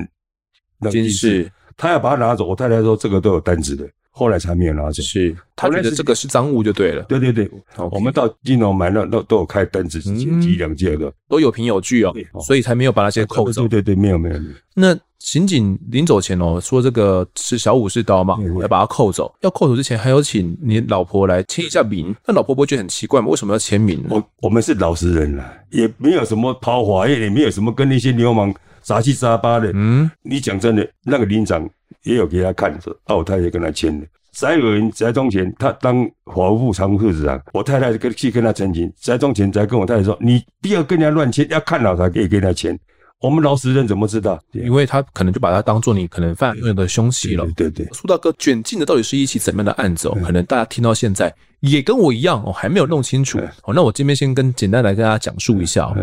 [0.79, 3.89] 那金饰，他要把它拿走，我太太说这个都有单子的。
[4.17, 7.03] 后来才没有拿走，是他觉得这个是赃物就对了。
[7.09, 7.51] 对对对.
[7.91, 12.15] 我们到金龙买那都都有开单子，几两件的都有凭有据哦，
[12.47, 13.63] 所以才没有把那些扣走。
[13.63, 14.37] 对对对，没有没有。
[14.73, 19.35] 那刑警临走前哦，说这个是小武士刀嘛，要把它扣走。
[19.41, 22.15] 要扣走之前，还有请你老婆来签一下名。
[22.25, 23.27] 那老婆不会觉得很奇怪吗？
[23.27, 24.11] 为什么要签名呢？
[24.11, 29.73] 我我们是老实人啦，也没有什么抛华，也也没有什么跟那些流氓杂七杂八的。
[29.75, 31.69] 嗯，你讲真的，那个林长。
[32.05, 34.07] 也有给他看着，啊，我太太跟他签的。
[34.33, 42.77] 翟伟文、翟忠贤，他当法务部常务副市长，我太太跟去跟他澄清，翟忠贤才跟我太太说，你不要跟人家乱签，要看了才可以跟他签。
[43.21, 44.39] 我们老实人怎么知道？
[44.53, 47.45] 因为他可能就把他当做你可能犯案的凶器了。
[47.57, 47.89] 对对，对。
[47.95, 50.19] 苏大哥卷进的到底是一起怎么样的案子哦？
[50.25, 53.39] 可能大家听到现在也跟我一样哦，还没有弄清楚。
[53.63, 55.97] 好，那我这边先跟简单来跟大家讲述一下哦。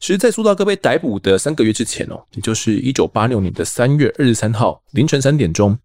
[0.00, 5.78] 其实，在苏大哥被逮捕的三个月之前哦，也就是一九八六年的三月二十三号凌晨三点钟，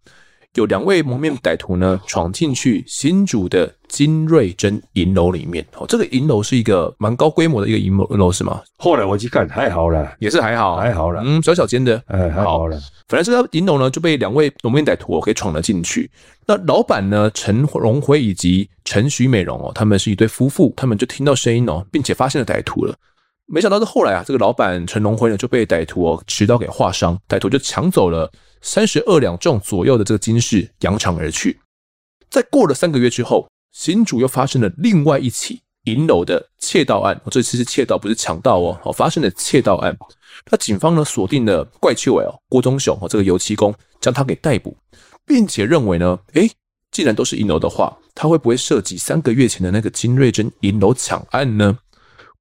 [0.54, 5.62] 有两位蒙面歹徒呢，闯进去新竹的金瑞珍银楼里面。
[5.76, 8.62] 哦，这个银楼是一个蛮高规模的一个银楼，是吗？
[8.78, 11.20] 后来我去看，还好啦，也是还好，还好啦。
[11.22, 12.78] 嗯，小小间的，哎，还好啦。
[13.08, 16.10] 反正这个银楼呢，就被两位蒙面歹徒给闯了进去。
[16.46, 22.94] 那老板呢，陈荣辉以及陈徐美荣哦，他们是一对夫妇，他们就听到声音哦，并且发现了歹徒了。
[23.48, 28.30] 没想到是后来啊，这个老板陈龙辉呢就被歹徒哦持刀给划伤，歹徒就抢走了。
[28.60, 31.60] 三十二两重左右的这个金饰扬长而去。
[32.28, 37.20] 在过了三个月之后，新竹又发生了另外一起银楼的窃盗案。
[37.30, 38.76] 这次是窃盗，不是抢盗哦。
[38.82, 39.96] 哦发生了窃盗案。
[40.50, 44.76] 那警方呢锁定了怪秋哦，郭忠雄哦，这个油漆工，将他给逮捕，
[45.24, 46.50] 并且认为呢，诶，
[46.90, 51.78] 既然都是银楼的话，他会不会涉及三个月前的那个金瑞珍银楼抢案呢？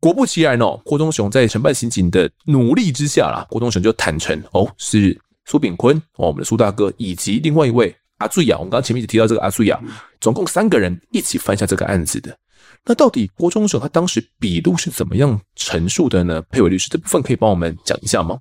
[0.10, 5.20] 果不其然哦，郭忠雄在承办刑警的努力之下啦，郭忠雄就坦承哦是。
[5.48, 9.80] 苏炳坤哦，我们的苏大哥，以及另外一位阿醉雅，我们刚刚前面一直提到这个阿醉雅，
[10.20, 12.36] 总共三个人一起犯下这个案子的。
[12.84, 16.42] 那到底郭忠雄他当时笔录是怎么样陈述的呢？
[16.50, 18.40] 佩伟律师这部分可以帮我们讲一下吗？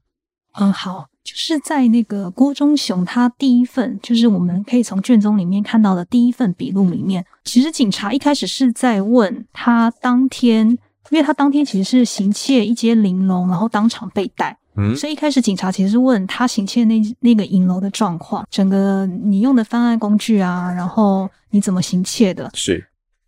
[0.59, 10.79] 嗯，好，就是在那个郭忠雄他第一份，就是我们可以从卷宗里面看到的第一份笔录里面，其实警察一开始是在问他当天，
[11.11, 14.57] 因为他当天其实是行窃一间玲珑，然后当场被逮。
[14.77, 22.51] 嗯，所以一开始警察其实是问他行窃那那个银楼的状况，整个你用的犯案工具啊，然后你怎么行窃的？
[22.55, 22.85] 是。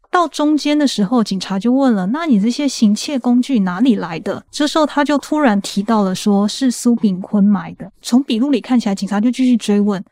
[0.08, 7.92] 到中间的时候，警察就问了：“那你这些行窃工具哪里来的？”这时候他就突然提到了，说是苏炳坤买的。
[8.00, 10.02] 从笔录里看起来，警察就继续追问：“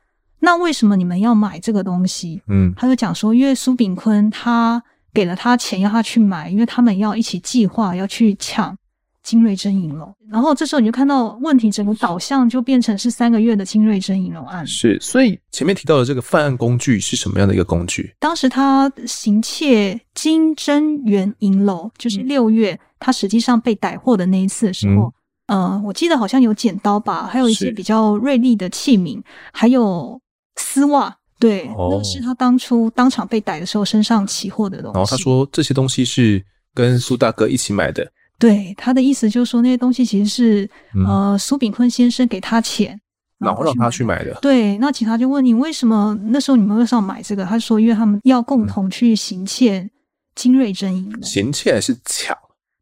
[0.40, 4.82] 那为什么你们要买这个东西？”嗯，他就讲说：“因为苏炳坤他
[5.14, 8.76] 给了他钱，要他去买，因为他们要一起计划要去抢。”
[9.24, 14.66] 金瑞珍银楼，然后这时候你就看到问题整个导向就变成是三个月的金瑞珍银楼案。
[14.66, 18.14] 是，所以前面提到的这个犯案工具是什么样的一个工具？
[18.20, 25.10] 当时他行窃金珍元银楼，就是六月他实际上被逮获的那一次的时候，
[25.46, 29.22] 嗯、呃，我记得好像有剪刀吧，还有一些比较锐利的器皿，
[29.54, 30.20] 还有
[30.56, 34.94] 丝袜，对，哦、那是他当初当场被逮的时候身上起获的东西。
[34.94, 38.10] 然后他说这些东西是跟苏大哥一起买的。
[38.38, 43.00] 对，他的意思就是说，那些东西其实是、嗯、呃苏炳坤先生给他钱，
[43.38, 44.34] 然后让他去买的。
[44.42, 47.44] 对，那警察就问你为什么那时候你们为什么买这个？
[47.44, 49.88] 他说因为他们要共同去行窃
[50.34, 51.22] 金瑞珍银楼。
[51.22, 52.36] 行窃还是抢？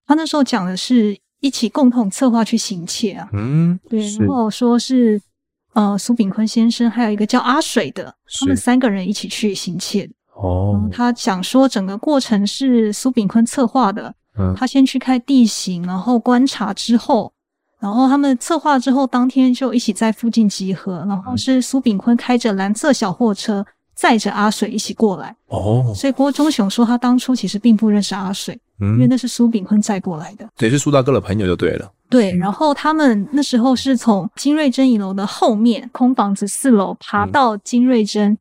[0.06, 3.28] 他那时候讲的是一起共同策划去行窃啊。
[3.32, 4.10] 嗯，对。
[4.16, 5.20] 然后说是
[5.72, 10.11] 呃苏炳坤先生还有一个叫阿水的，他们三个人一起去行窃。
[10.35, 14.14] 哦，他想说整个过程是苏炳坤策划的。
[14.38, 17.30] 嗯，他先去看地形，然后观察之后，
[17.78, 21.04] 然后他们策划之后，当天就一起在附近集合。
[21.06, 25.37] 然后是苏炳坤开着蓝色小货车载着阿水一起过来。
[25.48, 31.92] 哦，所以郭忠雄说他当初其实并不认识阿水，嗯，因为那是苏炳坤载过来的，也是苏大哥的朋友就对了。
[32.12, 38.38] 对，然后他们那时候是从金瑞珍银楼的后面空房子四楼爬到金瑞珍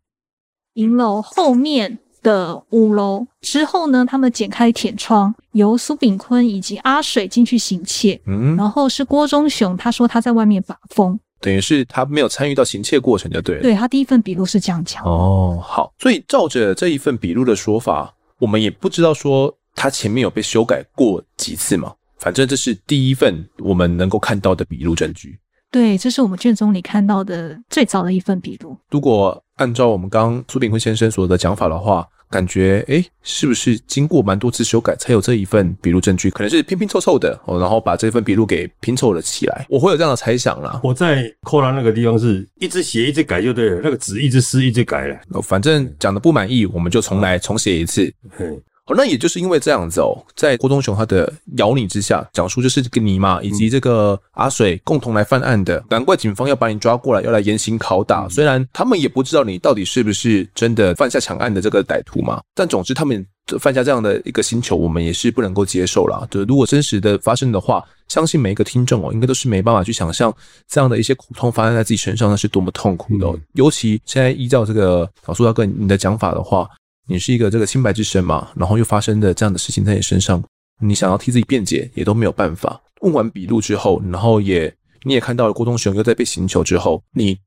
[0.73, 8.21] 银楼后面的五楼之后呢，他们剪开铁窗，由苏炳坤以及阿水进去行窃。
[8.27, 13.61] 嗯，然后是郭忠雄，他说他在外面把风，等于是他没有参与到行窃过程就对了。
[13.63, 15.03] 对，他第一份笔录是这样讲。
[15.03, 21.93] 哦，好，所以照着这一份笔录的说法，我们也不知道说他前面有被修改过几次嘛。
[22.21, 25.37] 反正这是第一份我们能够看到的笔录证据。
[25.71, 28.77] 对，这是我们卷宗里看到的最早的一份笔录。
[28.91, 36.29] 如果按照我们刚刚苏炳坤先生所的讲法的话，感觉诶，是不是经过蛮多次修改才有这一份笔录证据？
[36.29, 39.65] 可能是拼拼凑凑的哦，然后把这份笔录给拼凑了起来。
[39.69, 40.79] 我会有这样的猜想啦。
[40.83, 45.15] 我在扣栏那个地方是一直写一直改就对了，那个纸一直撕一直改了。
[45.29, 48.13] 哦，反正讲的不满意，我们就重来重写一次。
[48.37, 48.61] 嗯。
[48.87, 58.27] 哦，那也就是因为这样子哦，在郭东雄他的咬你之下，讲述就是跟你嘛，以及这个阿水共同来犯案的，难怪警方要把你抓过来，要来严刑拷打。
[58.27, 63.23] 虽然他们也不知道你到底是不是真的犯下抢案的这个歹徒嘛，但总之他们
[63.59, 66.27] 犯下这样的一个星球，我们也是不能够接受啦。
[66.31, 70.33] 就如果真实的发生的话，相信每一个听众哦，应该都是没办法去想象
[70.67, 73.37] 这样的一些苦痛发生在自己身上，那是多么痛苦的哦。
[73.53, 76.67] 尤其现在依照这个老苏大哥你的讲法的话。
[77.11, 80.41] 你是一个这个清白之身嘛，然后又发生的这样的事情在你身上，
[80.79, 82.81] 你想要替自己辩解也都没有办法。
[83.01, 87.37] 问完笔录之后，然后也你也看到了郭东雄又在被刑求之后，你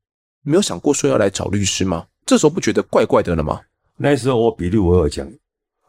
[0.43, 2.05] 没有想过说要来找律师吗？
[2.27, 3.59] 这时候不觉得怪怪的了吗？
[3.97, 5.27] 那时候我笔录我有讲，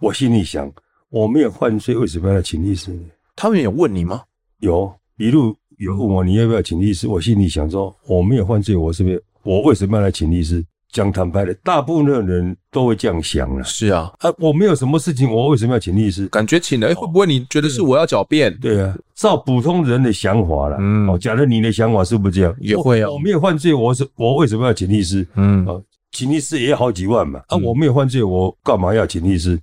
[0.00, 0.72] 我心里想，
[1.10, 3.00] 我没有犯罪，为什么要来请律师呢？
[3.34, 4.22] 他们有问你吗？
[4.60, 10.64] 有笔录有问我你要不要请律师，我心里想说，我没有犯罪，我是不是我为什么要来请律师？
[10.96, 13.62] 讲坦白的，大部分的人都会这样想了。
[13.62, 16.26] 是啊，啊，我没有什么事情，我为什么要请律师？
[16.28, 18.56] 感觉请了，会不会你觉得是我要狡辩？
[18.58, 20.78] 对啊，照普通人的想法了。
[20.80, 22.56] 嗯，哦，假如你的想法是不是这样？
[22.58, 23.10] 也会啊。
[23.10, 25.26] 我没有犯罪，我是我为什么要请律师？
[25.34, 25.82] 嗯，哦，
[26.12, 27.42] 请律师也要好几万嘛。
[27.48, 29.60] 啊，我没有犯罪，我干嘛要请律师？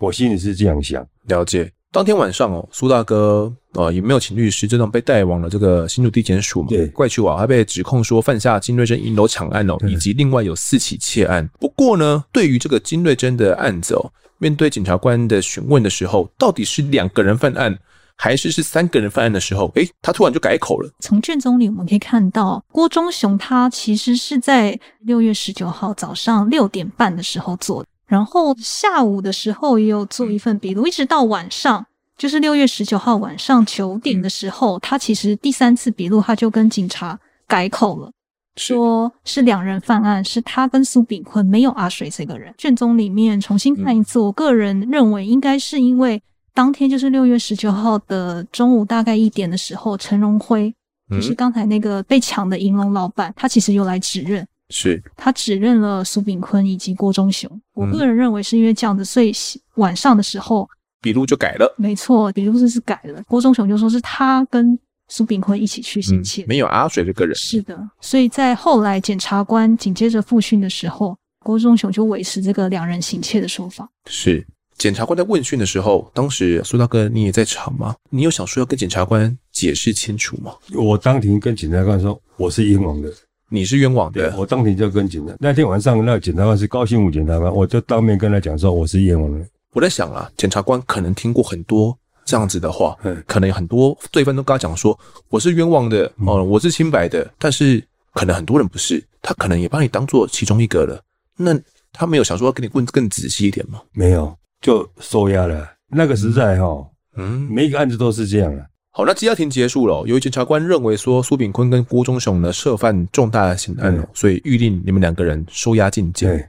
[0.00, 1.02] 我心里是这样想。
[1.28, 1.72] 了解。
[1.94, 6.66] 当天晚上哦，苏大哥呃也没有请律师，就这样被带往了这个新竹地检署嘛。
[6.68, 11.48] 对，怪去啊，还被指控说犯下金瑞珍银楼抢案哦，以及另外有四起窃案。
[11.60, 17.78] 不过呢，对于这个金瑞珍的案子哦，面对检察官的询问的时候，到底是两个人犯案，
[18.16, 20.90] 还是是三个人犯案的时候，诶，他突然就改口了。
[20.98, 27.88] 从卷宗里我们可以看到，郭忠雄他其实是在六月十九号早上六点半的时候做的。
[28.14, 31.84] 然后下午的时候也有做一份笔录，一直到晚上，
[32.16, 38.12] 就是六月十九号晚上九点的时候，他其实第三次笔录他就跟警察改口了，
[38.54, 42.54] 说是两人犯案，是他跟苏炳坤，没有阿水这个人。
[42.56, 46.22] 卷宗里面重新看一次，我个人认为应该是因为
[46.54, 50.72] 当天就是六月十九号的中午大概一点的时候，陈荣辉
[51.10, 54.46] 就是刚才那个被抢的银龙老板，他其实又来指认。
[54.70, 57.50] 是他指认了苏炳坤以及郭忠雄。
[57.74, 59.32] 我个人认为是因为这样子，所以
[59.76, 60.68] 晚上的时候
[61.00, 61.74] 笔录就改了。
[61.76, 63.22] 没错，笔录是是改了。
[63.28, 67.34] 郭忠雄就说是他跟苏炳坤一起去行窃，没有阿水这个人。
[67.36, 73.86] 是的，所以在后来检察官紧接着复讯的时候，郭忠雄就维持这个两人行窃的说法。
[74.06, 74.44] 是
[74.78, 77.94] 检察官在问讯的时候，当时苏大哥你也在场吗？
[78.08, 80.54] 你有想说要跟检察官解释清楚吗？
[80.74, 83.12] 我当庭跟检察官说，我是冤枉的。
[83.54, 85.32] 你是冤枉的，我当庭就跟警察。
[85.38, 89.46] 那天晚上，那检察官是高兴武检察官，我就当面跟他讲说，我是冤枉的。
[89.74, 97.80] 我在想啊，检察官可能听过很多这样子的话，嗯，可能很多对方都跟他讲说，我是冤枉的，哦，我是清白的，但是
[98.12, 101.00] 可能很多人不是，他可能也把你当做其中一个了。
[101.36, 101.56] 那
[101.92, 103.80] 他没有想说要跟你问更仔细一点吗？
[103.92, 105.64] 没有，就收押了。
[105.88, 106.84] 那个时代哈，
[107.16, 108.66] 嗯，每一个案子都是这样的。
[108.96, 110.04] 好，那羁押庭结束了。
[110.06, 116.30] 由于检察官认为说苏炳坤跟郭忠雄呢涉犯重大的刑案，嗯、所以预令你们两个人收押进监。
[116.30, 116.48] 嗯、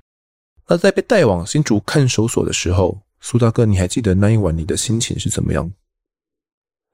[0.68, 5.72] 那在被带往新竹看守所的时候，苏大哥，你还记得那一晚你的心情是怎么样？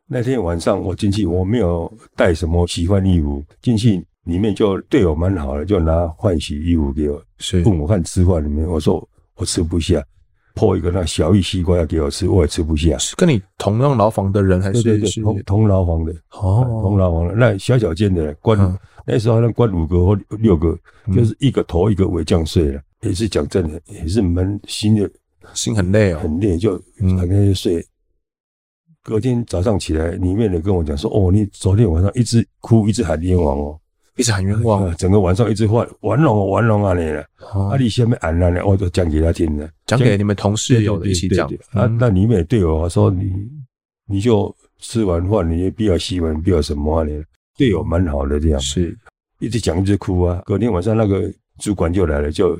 [0.07, 10.01] 那天晚上我进去，我没有带什么洗换衣服进去，里面就对我蛮好的，就拿换洗衣服给我，是问我看吃饭里面，我说我吃不下。
[10.53, 12.97] 破一个那小玉西瓜要给我吃，我也吃不下。
[12.97, 14.83] 是跟你同样牢房的人还是？
[14.83, 25.09] 对对对，同同牢房的哦，同牢房的那小小间的关，嗯、那时候好像关五个或六个，嗯、就是一个头一个尾这样睡了，也是讲真的，也是蛮心的，
[25.53, 27.77] 心很累哦，很累，就两个人睡。
[27.77, 27.85] 嗯、
[29.03, 33.79] 隔天早上起来，里面的跟我讲说：“哦，你昨天晚上一直哭，一直喊冤枉哦。”
[34.17, 37.21] 一直很冤枉，整个晚上一直换玩龙玩龙啊你了，
[37.53, 41.49] 啊你下面喊了呢，我都讲给他听了，讲给你们同事有的一起讲。
[41.71, 43.33] 啊，那你们也对我说你，
[44.07, 47.23] 你就吃完饭，你也不要洗碗，不要什么啊你？
[47.57, 48.97] 对我蛮好的这样，是
[49.39, 50.41] 一直讲一直哭啊。
[50.45, 52.59] 隔天晚上那个主管就来了，就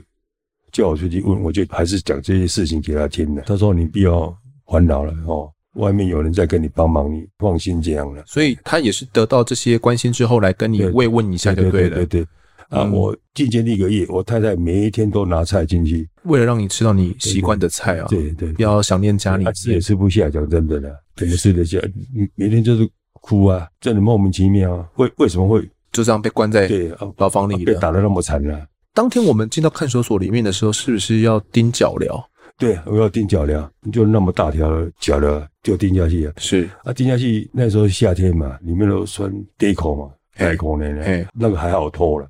[0.72, 3.44] 叫我出去问，我就还是讲这些事情给他听了。
[3.46, 4.34] 他说你不要
[4.68, 5.52] 烦恼了哦。
[5.76, 8.24] 外面有人在跟你帮忙，你放心这样了。
[8.26, 11.96] 所以他也是得到这些关心之后来跟你慰问一下，就对了。
[11.96, 12.28] 对对对，
[12.70, 18.08] 啊，我进监一个月，我太太每一天都拿菜进去，为了让你吃到你习惯的菜啊。
[18.10, 21.80] 对对，不要想念家里，吃也吃不下，讲真的啦，怎么吃得下？
[22.36, 24.86] 每天就是哭啊，真的莫名其妙啊。
[24.98, 26.70] 为为什么会就这样被关在
[27.18, 28.60] 牢房里，被打得那么惨呢？
[28.94, 32.22] 当天我们进到看守所里面的时候，是不是要钉脚镣？
[32.62, 34.70] 对，我要钉脚镣，就那么大条
[35.00, 36.34] 脚镣就钉下去啊。
[36.38, 40.86] 是啊，钉下去那时候夏天嘛，里面都穿底裤嘛，底裤呢，
[41.34, 42.28] 那个还好脱了。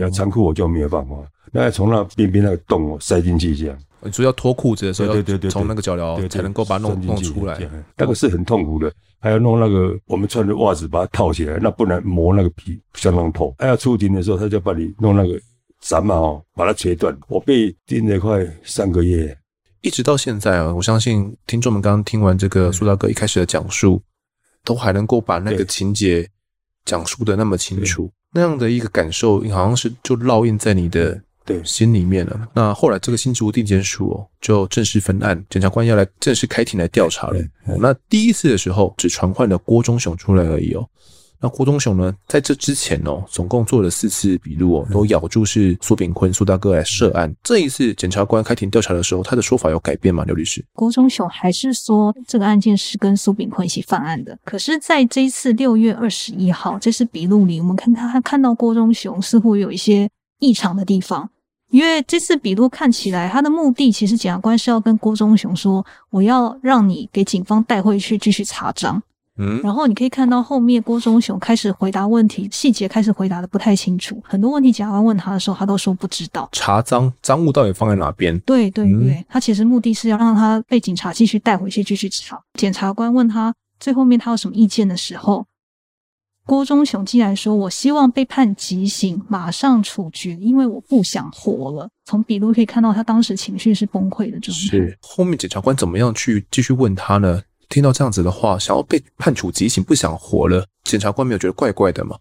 [0.00, 1.14] 要长裤我就没有办法，
[1.52, 3.78] 那从那边边那个洞塞进去这样。
[4.00, 7.56] 你说要脱裤子的时候，对对对，从那个脚镣才能够把它弄弄出来。
[7.96, 13.54] 那个是很痛苦的，还要弄那个我们穿的袜子把它套起来，那不然磨那个皮相当痛。
[13.58, 15.40] 还要出庭的时候，他就把你弄那个
[15.80, 17.16] 斩毛把它切断。
[17.28, 19.36] 我被钉了快三个月。
[19.80, 24.02] 一直到现在啊，我相信听众们刚刚听完这个苏大哥一开始的讲述，
[24.64, 26.28] 都还能够把那个情节
[26.84, 32.48] 讲述的那么清楚，那样的一个感受，好像是就烙印在你的对心里面了。
[32.54, 37.40] 那后来这个新竹地检署哦，就正式分案，检察官要来正式开庭来调查了。
[37.78, 40.88] 那第一次的时候，只传唤了郭忠雄出来而已哦。
[41.40, 47.32] 那郭忠雄呢，在这之前哦，总共做了四次笔录哦，都咬住是苏炳坤苏大哥来涉案。
[47.44, 50.24] 这一次检察官开庭调查的时候，他的说法有改变吗？
[50.24, 54.36] 刘律师，郭忠雄还是说这个案件是跟苏炳坤一起犯案的。
[54.44, 61.30] 可是，在这一次六月二十一号，这是笔录里，我们看他看到郭忠雄似乎有一些异常的地方。
[61.70, 69.00] 因为这次笔录看起来，他的目的其实检察官是要跟郭忠雄说，我要让你给警方带回去继续查赃。
[69.38, 76.48] 嗯，然后你可以看到后面郭忠雄开始回答问题，细节开始回答的不太清楚，很多问题检察官问他的时候，他都说不知道。
[76.52, 78.38] 查赃赃物到底放在哪边？
[78.40, 82.40] 对对对，嗯、他其实目的是要让他被警察继续带回去继续查。
[82.54, 85.46] 检察官问他最后面他有什么意见的时候。
[86.44, 94.66] 郭忠雄竟然说：“我希望被判极刑，马上处决，因为我不想活了。”从笔录可以看到，他当时情绪是崩溃的状态。
[94.70, 97.42] 是后面检察官怎么样去继续问他呢？
[97.68, 102.16] 听到这样子的话，想要被判处极刑，不想活了，检察官没有觉得怪怪的吗？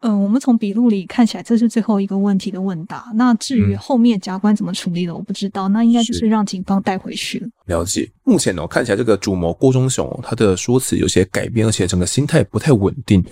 [0.00, 3.12] 嗯、呃，我们从笔录里看起来，这是最后一个问题的问答。
[3.14, 5.68] 那至于后面检察官怎么处理的，我不知道。
[5.68, 7.46] 那应该就是让警方带回去了。
[7.66, 8.10] 了解。
[8.24, 13.24] 目前呢，看起来这个主谋郭忠雄，他的说辞有些改变，而且整个心态不太稳定。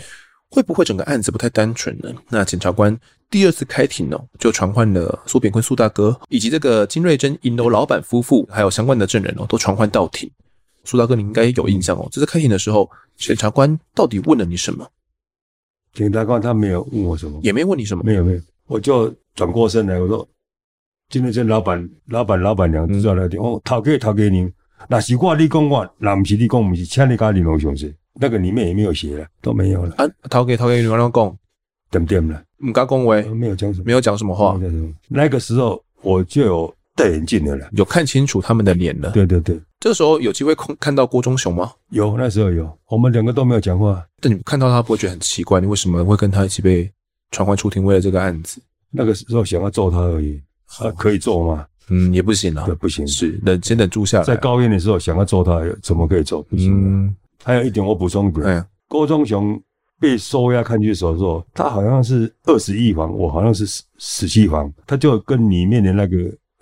[0.53, 2.13] 会不会整个案子不太单纯呢？
[2.29, 2.97] 那检察官
[3.29, 10.29] 第二次开庭呢，就传唤了苏炳坤苏大哥以及这个金瑞珍银楼老板夫妇，还有相关的证人哦，都传唤到庭。
[10.85, 12.09] 苏大哥，你应该有印象哦。
[12.11, 14.87] 这次开庭的时候，检察官到底问了你什么？
[15.93, 20.27] 检察官他没有问我什么，也没问你什么，没有没有，我就转过身来，我说
[21.09, 24.53] 今天这老板、老板、老板娘知道了点哦，讨给讨给您，
[24.89, 27.93] 那是我你讲我，那不是你讲不是，请你家里龙兄弟。
[28.15, 29.95] 那个里面也没有写了，都没有了。
[29.97, 31.39] 啊，头家头家，你跟我讲，
[31.91, 34.61] 点点了，唔敢恭维，没有讲什么，没有讲什么话。
[35.09, 39.11] 那个时候我就有戴眼镜的了，有看清楚他们的脸了。
[39.13, 41.73] 对对对，这个时候有机会看看到郭忠雄吗？
[41.91, 44.05] 有，那时候有，我们两个都没有讲话。
[44.21, 45.61] 但你看到他不会觉得很奇怪？
[45.61, 46.91] 你为什么会跟他一起被
[47.31, 48.61] 传唤出庭为了这个案子？
[48.91, 50.41] 那个时候想要揍他而已，
[50.79, 51.67] 啊可以揍吗？
[51.89, 54.25] 嗯，也不行啊，对，不行，是等先等住下来。
[54.25, 56.43] 在高院的时候想要揍他，怎么可以揍？
[56.43, 56.73] 不行。
[57.07, 58.47] 嗯，还有一点我补充一点。
[58.47, 59.61] 哎郭忠雄
[60.01, 66.17] 被收押看守所的时候，他好像是二十一房，我好像是十十七房，他就跟里面的那个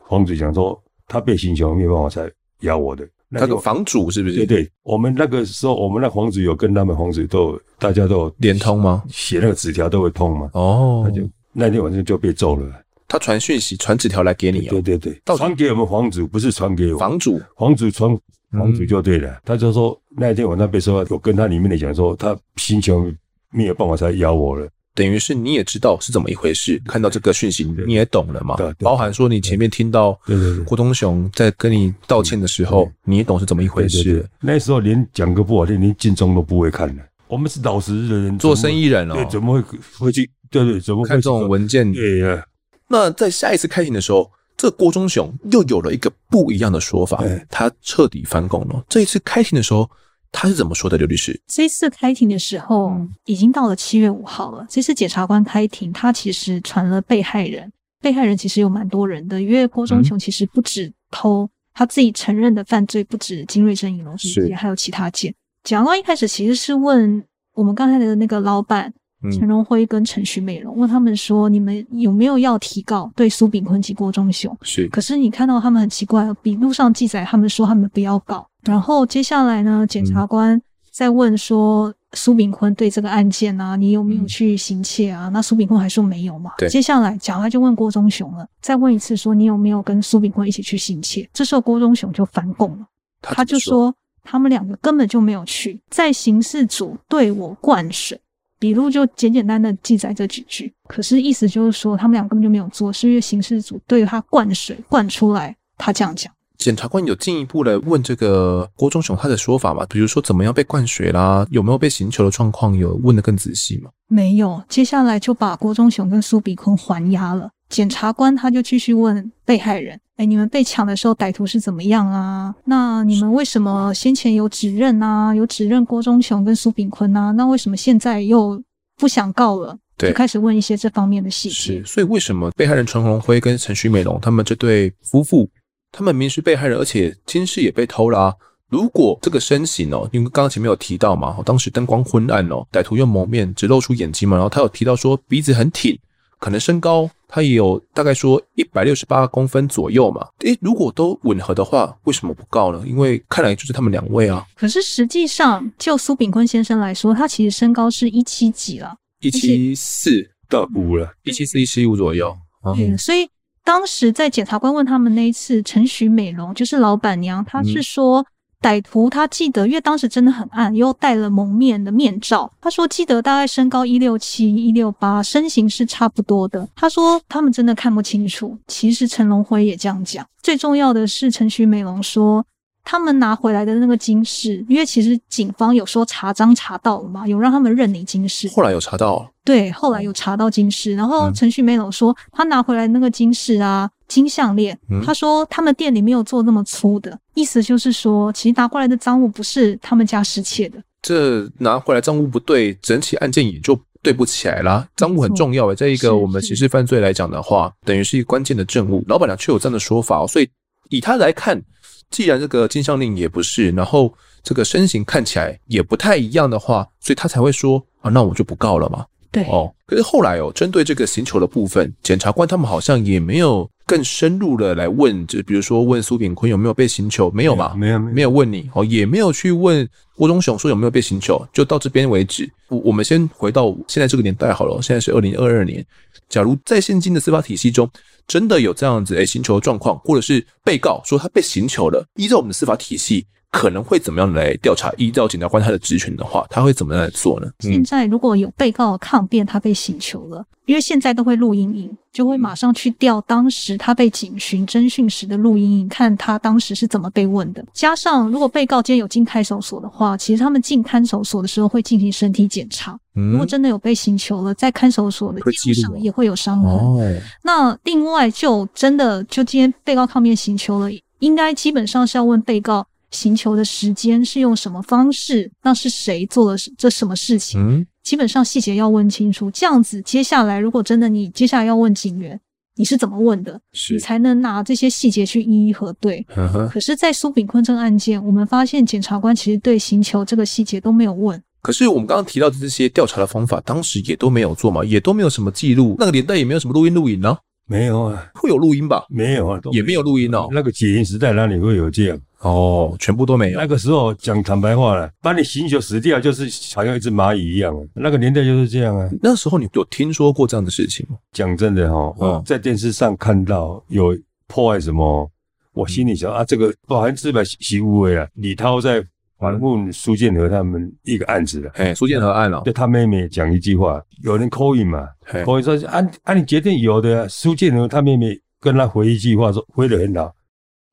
[0.09, 3.07] 房主讲说，他被行凶，没有办法才咬我的。
[3.29, 4.37] 那个房主是不是？
[4.37, 9.05] 对对，我们那个时候，我们那房主有跟他们房主都有，大家都有连通吗？
[9.11, 10.51] 写那个纸条都会通吗？
[10.55, 12.66] 哦，他就那天晚上就被揍了。
[13.07, 14.71] 他传讯息、传纸条来给你啊？
[14.71, 18.18] 对对对，传给我们房主，不是传给我房主，房主传。
[18.51, 23.14] 房主就对了，嗯、他就说那一天晚上被说，我跟他里面的讲说，他心情
[23.51, 24.66] 没有办法才咬我了。
[24.98, 28.56] 等于是你也知道是怎么一回事，看到这个讯息你也懂了嘛？
[28.56, 30.18] 对，包含说你前面听到
[30.66, 34.28] 郭忠雄在跟你道歉的时候，你也懂是怎么一回事。
[34.40, 37.02] 那时候连讲个不好听，连警钟都不会看的。
[37.28, 40.28] 我们是老实的人，做生意人哦，对，怎么会会去？
[40.50, 41.92] 对对，怎么会看这种文件？
[41.92, 42.44] 对呀。
[42.88, 44.28] 那在下一次开庭的时候。
[44.61, 48.84] 这郭忠雄又有了一个不一样的说法，他彻底翻供了。
[48.88, 49.88] 这一次开庭的时候，
[50.32, 50.96] 他是怎么说的？
[50.96, 54.66] 刘律师，这次开庭的时候已经到了七月五号了。
[54.68, 65.34] 这次检察官开庭，他其实传了被害人，被害人其实有蛮多人的，因为郭忠雄其实不止偷，他自己承认的犯罪不止金瑞珍尹龙事件，还有其他件。
[65.64, 68.92] 检察官一开始其实是问我们刚才的那个老板。
[69.32, 74.86] 陈荣辉跟陈徐美容问他们说：“你们有没有要提告对苏炳坤及郭忠雄？”是。
[74.90, 78.47] 可是你看到他们很奇怪，笔录上记载他们说他们不要告。
[78.68, 80.61] 然后接下来呢，检察官
[80.92, 86.52] 再问说：“苏炳坤对这个案件啊，你有没有去行窃啊？”那苏炳坤还说没有嘛。
[86.59, 86.68] 对。
[86.68, 92.87] 接下来检察官就问郭忠雄了，再问一次说：“你有没有跟苏炳坤一起去行窃？”这时候郭忠雄就反供了，
[93.22, 98.20] 他就说他们两个根本就没有去，在刑事组对我灌水。
[98.61, 106.33] 笔录就简简单单的记载这几句，可是意思就是说，他们俩根本就没有做，是因为刑事组对他灌水灌出来，他这样讲。
[106.59, 109.87] 检察官有进一步的问这个郭忠雄他的说法吗？
[109.88, 113.90] 比如说怎么样被灌水啦，有没有被刑求的状况，有问的更仔细吗？
[114.09, 117.49] 没有，接下来就把郭忠雄跟苏炳坤还押了。
[117.68, 122.55] 检察官他就继续问被害人：“哎，你们被抢的时候歹徒是怎么样啊？
[122.64, 125.35] 那你们为什么先前有指认啊？
[125.35, 127.31] 有指认郭忠雄跟苏炳坤啊？
[127.33, 128.61] 那为什么现在又
[128.97, 131.55] 不想告了？”对，就开始问一些这方面的细节。
[131.55, 135.51] 是，所以为什么被害人陈荣辉跟陈徐美龙他们这对夫妇，
[135.90, 138.35] 他们明是被害人，而且金饰也被偷了？
[138.68, 145.98] 如果这个身形哦，因为刚刚前面有提到嘛，当时灯光昏暗哦，歹徒又蒙面，只露出眼睛嘛，然后他有提到说鼻子很挺。
[146.40, 150.25] 可能身高他也有大概说一百六十八公分左右嘛？
[150.44, 152.81] 诶，如果都吻合的话，为什么不告呢？
[152.87, 154.46] 因为看来就是他们两位啊。
[154.54, 162.33] 可是实际上，就苏炳坤先生来说，他其实身高是一七几了，一七四到五了，一七四一七五左右。
[162.65, 163.29] 嗯，所以
[163.69, 168.25] 当时在检察官问他们那一次，陈徐美容就是老板娘，她是说
[168.62, 172.50] 歹徒他记得，因为当时真的很暗，又戴了蒙面的面罩。
[172.62, 176.66] 他说记得大概身高一六七、一六八，身形是差不多的。
[176.75, 178.56] 他说他们真的看不清楚。
[178.69, 180.27] 其实陈龙辉也这样讲。
[180.42, 182.42] 最重要的是，陈徐美龙说
[182.90, 188.48] 他们拿回来的那个金饰，因为其实警方有说查赃查到了嘛，有让他们认领金饰。
[188.48, 190.94] 后来有查到，对，后来有查到金饰。
[190.94, 193.90] 然后陈徐美龙说他拿回来那个金饰啊。
[194.08, 194.74] 金项链，
[195.04, 200.82] 他说他们店里没有做那么粗的，意思就是说，其实拿过来的赃物不是他们家失窃的。
[201.02, 204.88] 这拿回来赃物不对，整起案件也就对不起来啦。
[204.96, 209.04] 赃物很重要诶，在一个我们刑事犯罪来讲的话，等于是一个关键的证物。
[209.08, 210.48] 老板娘却有这样的说法，所以
[210.88, 211.62] 以他来看，
[212.11, 219.04] 既然这个金项链也不是，然后这个身形看起来也不太一样的话，所以他才会说啊，那我就不告了嘛。
[219.31, 223.69] 对哦，可是后来哦，针对这个刑求的部分，检察官他们好像也没有。
[223.88, 227.75] 更深入的来问，就比如说问苏炳坤有没有被刑求，没有吧？
[227.75, 232.46] 没有，没有，没有问你哦，也没有去问郭忠雄说有没有被刑求，就到这边为止。
[232.69, 235.83] 我我们先回到现在这个年代好了，现在是二零二二年。
[236.29, 237.90] 假如在现今的司法体系中，
[238.29, 243.26] 真的有这样子诶刑求状况，或者是被告说他被刑求了，依照我们的司法体系。
[243.51, 244.92] 可能会怎么样来调查？
[244.99, 247.51] 依照检察官他的职权的话，他会怎么样来做呢？
[247.65, 257.65] 嗯、现在如果有被告抗辩，他被刑求了，因为现在都会录音影，就会马上去调当时他被警询侦讯时的录音影，看他当时是怎么被问的。
[257.73, 262.99] 加上如果被告今天有进看守所的话，其实他们进看守所的时候会进行身体检查。
[263.15, 266.71] 嗯、如果真的有被刑求了，在看守所的记录上也会有伤痕。
[266.71, 267.01] 哦、
[267.42, 270.90] 那另外就真的就今天被告抗辩刑求了，
[271.21, 272.87] 应该基本上是要问被告。
[273.11, 275.50] 刑求的时间是用什么方式？
[275.63, 277.61] 那是谁做了这什么事情？
[277.61, 279.50] 嗯，基本上细节要问清楚。
[279.50, 282.38] 这样子，接下来如果真的你接下来要问警员，
[282.77, 283.61] 你是怎么问的？
[283.73, 286.25] 是你才能拿这些细节去一一核对。
[286.29, 291.42] 呵呵可是，在苏炳坤这个案件，我们发现检察官其实对行求这个细节都没有问。
[291.61, 295.96] 可是，我们刚刚提到的这些调查的方法，当时也都没有做嘛，也都没有什么记录。
[295.98, 297.37] 那个年代也没有什么录音录影呢？
[297.67, 299.04] 没有啊，会有录音吧？
[299.11, 300.48] 没有啊，也没有录音哦。
[300.52, 302.19] 那个解严时代哪里会有这样？
[302.40, 303.58] 哦，全部都没有。
[303.60, 307.74] 那个时候讲坦白话了，把你刑求死掉，就是好像一只蚂蚁一样。
[307.94, 309.08] 那个年代就是这样啊。
[309.22, 311.16] 那时候你有听说过这样的事情吗？
[311.32, 314.16] 讲真的哈，哦，在电视上看到有
[314.46, 315.30] 破坏什么，
[315.72, 318.26] 我心里想啊，这个百分之百习无为啊。
[318.34, 319.04] 李涛在。
[319.40, 330.34] 反问苏建和他们一个案子了，哎，苏建和案了，对他妹妹讲一句话，有人 call in 嘛，call in 说按按你决定有的，苏建和他妹妹跟他回一句话说，回的很好，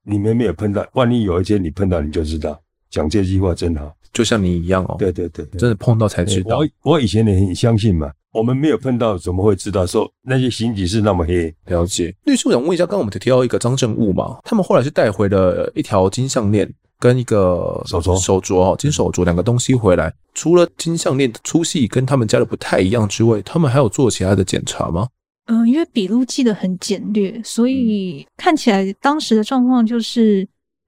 [0.06, 2.58] 你们没有碰到，万一有一天你碰到，你就知道，
[2.89, 6.60] 讲这句话真好，就像你一样哦，对对对，真的碰到才知道。
[6.60, 11.53] 我我以前也很相信嘛，我们没有碰到，怎么会知道说那些刑警是那么黑？
[11.66, 16.72] 了解，律师，我想问一下，刚刚我们提到一个张正物嘛，他们后来是带回了一条金项链。
[16.97, 25.06] 跟一个手镯、手镯哦，金手镯两个东西回来，除了金项链的粗细跟他们家的不太一样之外，他们还有做其他的检查吗？
[25.47, 30.47] 嗯、呃，因为笔录记得很简略，所以看起来当时的状况就是。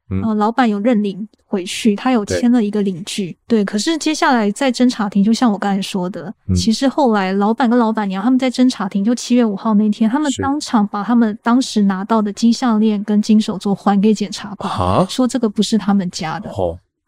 [0.09, 3.65] 嗯、呃，老板有认领回去，他有签了一个领据，对，对。
[3.65, 16.49] 可是接下来在侦查庭，就像我刚才说的，嗯、其实后来老板跟老板娘他们在侦查庭，就七月五号那天，他们当场把他们当时拿到的金项链跟金手镯还给检察官，啊、说这个不是他们家的。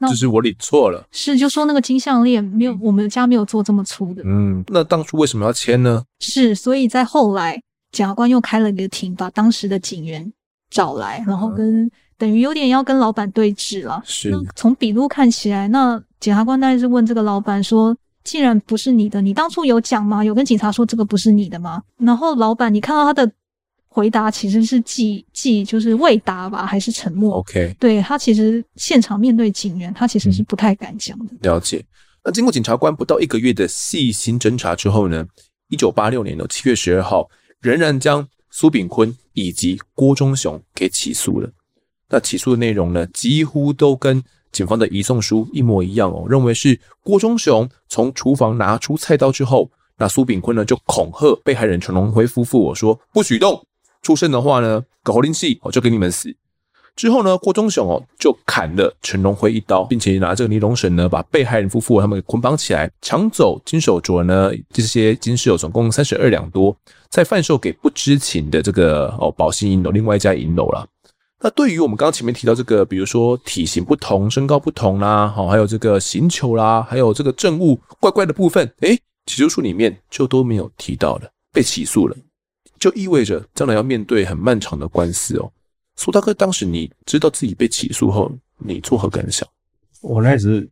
[0.08, 1.06] 就是我理错了。
[1.12, 4.22] 是，就说那个金项链没有，我们家没有做这么粗的。
[4.26, 6.04] 嗯，那当初为什么要签呢？
[6.20, 10.32] 是，所以在后来，检察官又开了一个庭，把当时的警员
[10.70, 11.84] 找来，然后跟。
[11.84, 14.04] 嗯等于有点要跟老板对峙了。
[14.04, 14.30] 是。
[14.30, 17.96] 那从笔录看起来，那检察官大概是问这个老板说
[18.26, 20.22] ：“既然不是你的，你当初有讲吗？
[20.22, 23.32] 有跟警察说这个不是你的吗？”然后老板，你看到他的
[23.90, 27.76] 回答其实是既既就是未答吧，还是沉默？OK。
[27.80, 31.26] 对，他其实现场面对警员，他其实是不太敢讲的。
[31.32, 31.40] 嗯。
[31.42, 31.84] 了解。
[32.24, 35.26] 那经过检察官不到一个月的细心侦查之后呢，
[35.70, 37.28] 一九八六年的七月十二号，
[37.62, 41.50] 仍然将苏炳坤以及郭忠雄给起诉了。
[42.10, 44.22] 那起诉的内容呢，几乎都跟
[44.52, 53.66] 警方的移送书一模一样哦，认为是郭忠雄从厨房拿出菜刀之后，那苏炳坤呢就恐吓被害人陈龙辉夫妇，我说不许动，
[54.02, 56.36] 出声的话呢，搞喉灵气，我就给你们死。
[56.96, 66.76] 之后呢，郭忠雄哦就砍了陈龙辉一刀，并且拿这个尼龙绳呢把被害人夫妇他们给捆绑起来，抢走金手镯呢，这些金饰有总共三十二两多，
[67.10, 70.86] 再贩售给不知情的这个哦宝兴银楼另外一家银楼了。
[71.42, 82.18] 那对于我们刚刚前面提到这个，比如说体型不同、身高不同啦，好，还有这个刑求啦，还有这个证物怪怪的部分，诶，起诉书里面就都没有提到了，被起诉了，
[82.80, 85.52] 就意味着将来要面对很漫长的官司哦。
[85.96, 89.48] 苏大哥，当时你知道自己被起诉后，你作何感想？
[90.02, 90.68] 我那时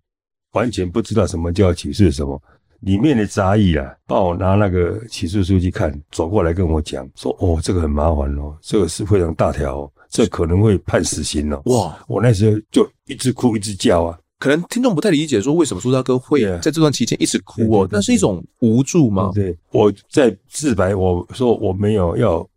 [0.53, 2.41] 完全不知道什么叫起诉什么，
[2.79, 12.05] 里面的杂役啊，帮我拿那个起诉书去看，走过来跟我讲说：“哦，这个很麻烦哦，这个是非常大条哦，这可能会判死刑哦。”哇！
[12.07, 14.17] 我那时候就一直哭一直叫啊。
[14.39, 17.87] 可能听众不太理解，说为什么苏大哥会在这段期间一直哭哦？
[17.91, 19.31] 那是一种无助吗？
[19.33, 22.47] 对，我在自白，我说我没有要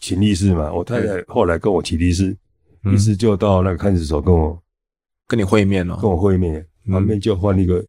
[0.00, 0.72] 请律师嘛。
[0.72, 2.36] 我太太后来跟我请律师，
[2.82, 4.60] 律师就到那个看守所跟我
[5.28, 7.84] 跟你会面了，跟我会面，旁边就换一个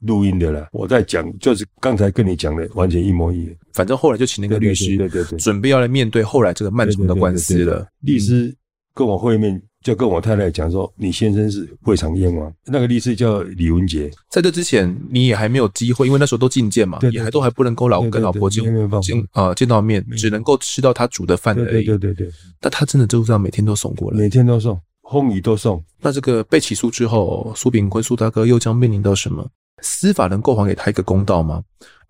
[0.00, 0.66] 录音的了。
[0.72, 3.54] 我在讲，就是刚才跟你讲的完全一模一样。
[3.74, 7.86] 反正后来就请那个律师，对对对，准备要来面对后来这个漫长的官司了。
[8.00, 8.52] 律师
[8.92, 9.62] 跟我会面。
[9.82, 12.52] 就跟我太太讲说，你先生是会场冤枉。
[12.66, 18.64] 那个律师叫李文杰，在这之前你也还没有机会，因为那时候都觐见嘛，也还都还不能够老跟老婆见
[19.00, 21.84] 见啊见到面，只能够吃到他煮的饭而已。
[21.84, 22.30] 对对对对。
[22.60, 24.78] 但他真的就这样每天都送过来，每天都送，
[25.10, 25.82] 风雨都送。
[26.00, 29.48] 那这个被起诉之后，苏炳坤苏大哥又将面临到什么？
[29.80, 31.62] 司法能够还给他一个公道吗？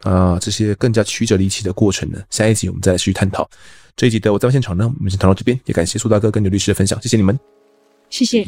[0.05, 2.19] 啊，这些更加曲折离奇的过程呢？
[2.31, 3.49] 下一集我们再来继续探讨。
[3.95, 7.39] 这一集的我在现场呢，我们先谈到这边，也感谢苏大哥跟刘律师的分享，谢谢你们。
[8.11, 8.45] 谢谢。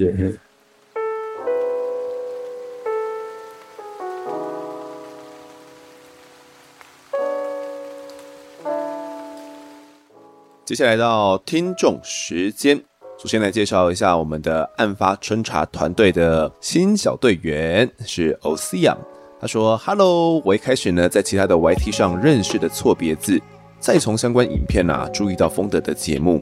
[10.64, 12.80] 接下来到听众时间，
[13.18, 18.96] 首先来介绍一下我们的案发侦查团队的新小队员是欧思阳。
[19.40, 23.40] 他说：“Hello，我一开始呢在其他的 YT 上认识的错别字，
[23.80, 26.40] 再从相关影片啊注意到丰德的节目。”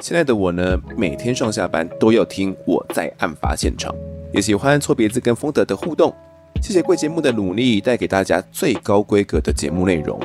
[0.00, 3.92] 现在的我呢，每天上下班都要听我在案发现场，
[4.32, 6.14] 也喜欢错别字跟风德的互动。
[6.62, 10.18] 谢谢贵节目的努力，带给大家最高规格的节目内容。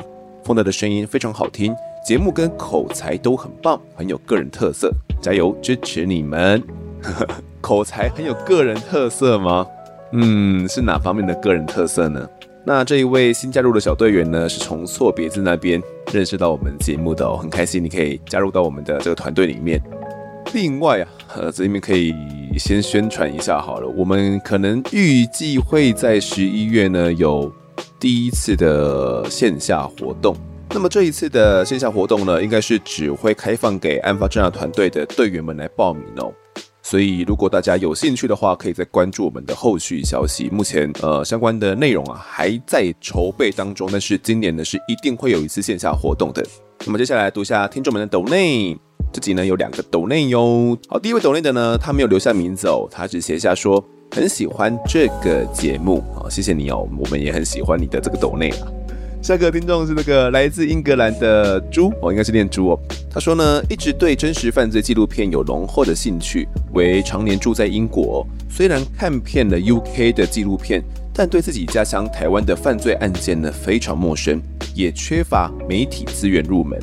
[0.44, 1.74] 风德的声音非常好听，
[2.06, 4.92] 节目跟口才都很棒，很有个人特色。
[5.20, 6.62] 加油，支持你们！
[7.60, 9.66] 口才很有个人特色吗？
[10.12, 12.28] 嗯，是哪方面的个人特色呢？
[12.66, 19.78] 那这一位新加入的小队员呢，是从错别字那边认识到我们节目的哦，很开心你可以加入到我们的这个团队里面。
[20.54, 22.14] 另外啊，呃，这里面可以
[22.58, 27.52] 先宣传一下好了，我们可能预计会在十一月呢有
[28.00, 30.34] 第一次的线下活动。
[30.70, 36.32] 那么这一次的线下活动呢，应该是只会开放给案发侦查团队的队员们来报名哦。
[36.86, 40.50] 所以，如果大家有兴趣的话，可以再关注我们的后续消息。
[40.50, 46.46] 目前，呃，相关的内容啊还在筹备当中，但是今年呢是一定会有一次线下活动的。
[46.84, 48.76] 那么接下来读一下听众们的抖内，
[49.10, 50.76] 这集呢有两个抖内哟。
[50.86, 58.68] 好，第一位抖内的呢，他没有留下名字哦，他只写下说很喜欢这个节目，好，谢谢你哦，我们也很喜欢你的这个抖内啊。
[59.24, 62.80] 下个听众是那个来自英格兰的猪哦，应该是念猪哦。
[63.10, 74.38] 他说呢，一直对真实犯罪纪录片有浓厚的兴趣，为常年住在英国，虽然看遍了 UK 的纪录片，但对自己家乡台湾的犯罪案件呢非常陌生，
[74.74, 76.78] 也缺乏媒体资源入门。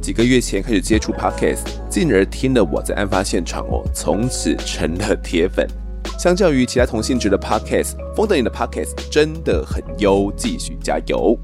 [0.00, 5.66] 几个月前开始接触 Podcast，进而听了我在案发现场哦，从此成了铁粉。
[6.20, 11.36] 相较于其他同性质的 Podcast，丰德你的 Podcast 真的很优，继续加油。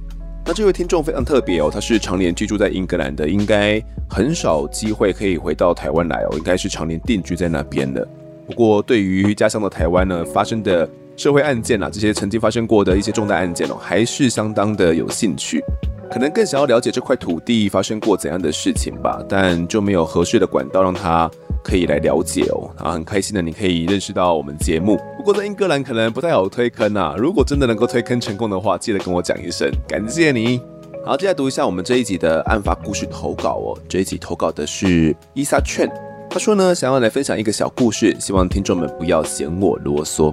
[0.49, 8.07] 那这位听众非常特别哦，他是常年居住在英格兰的，应该很少机会可以回到台湾来哦，应该是常年定居在那边的。
[8.47, 15.61] 不过对于家乡的台湾呢，发生的社会案件啊，这些曾经发生过的一些重大案件哦，还是相当的有兴趣。
[16.09, 21.29] 可能更想要了解这块土地发生过怎样的事情吧，但就没有合适的管道让他
[21.67, 22.71] 可以来了解哦。
[22.79, 27.17] 啊，很开心的你可以认识到我们节目，不过在英格兰可能不太好推坑啊。
[27.19, 30.61] 如果真的能够推坑成功的话，记得跟我讲一声，感谢你。
[31.05, 33.79] 好，接下来读一下我们这一集的案发故事投稿哦。
[33.89, 35.91] 这一集投稿的是伊莎劝，
[36.31, 40.33] 他说呢，想要来分享一个小故事，希望听众们不要嫌我啰嗦。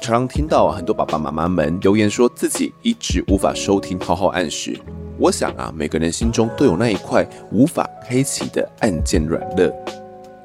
[0.00, 4.78] 常常听到很多爸爸妈妈们留言说自己一直无法收听浩浩案时，
[5.18, 9.72] 我想啊，每个人心中都有那一块无法开启的案件软肋。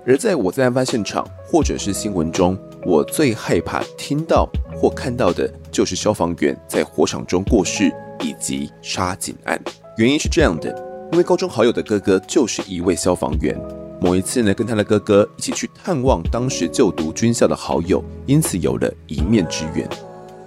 [0.05, 7.89] 而在我在案发现场或者是新闻中，我最害怕听到或看到的就是消防员在火场中过世
[8.21, 9.59] 以及杀警案。
[9.97, 10.69] 原因是这样的，
[11.11, 13.57] 因为高中好友的哥哥就是一位消防员。
[14.01, 19.87] 某一次呢，跟他的哥哥一起去探望当时就读军校的好友，因此有了一面之缘。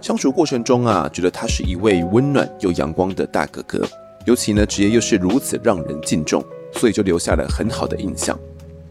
[0.03, 3.83] 相处过程中啊，觉得他是一位温暖又阳光的大哥哥，
[4.27, 6.45] 尤其呢职业又是如此让人敬重，
[6.75, 8.39] 所以就留下了很好的印象。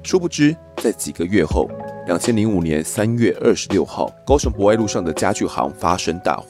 [0.05, 1.67] 殊不知，在几个月后，
[2.05, 6.45] 两千零五年三月二十六号，高雄博爱路上的家具行发生大火。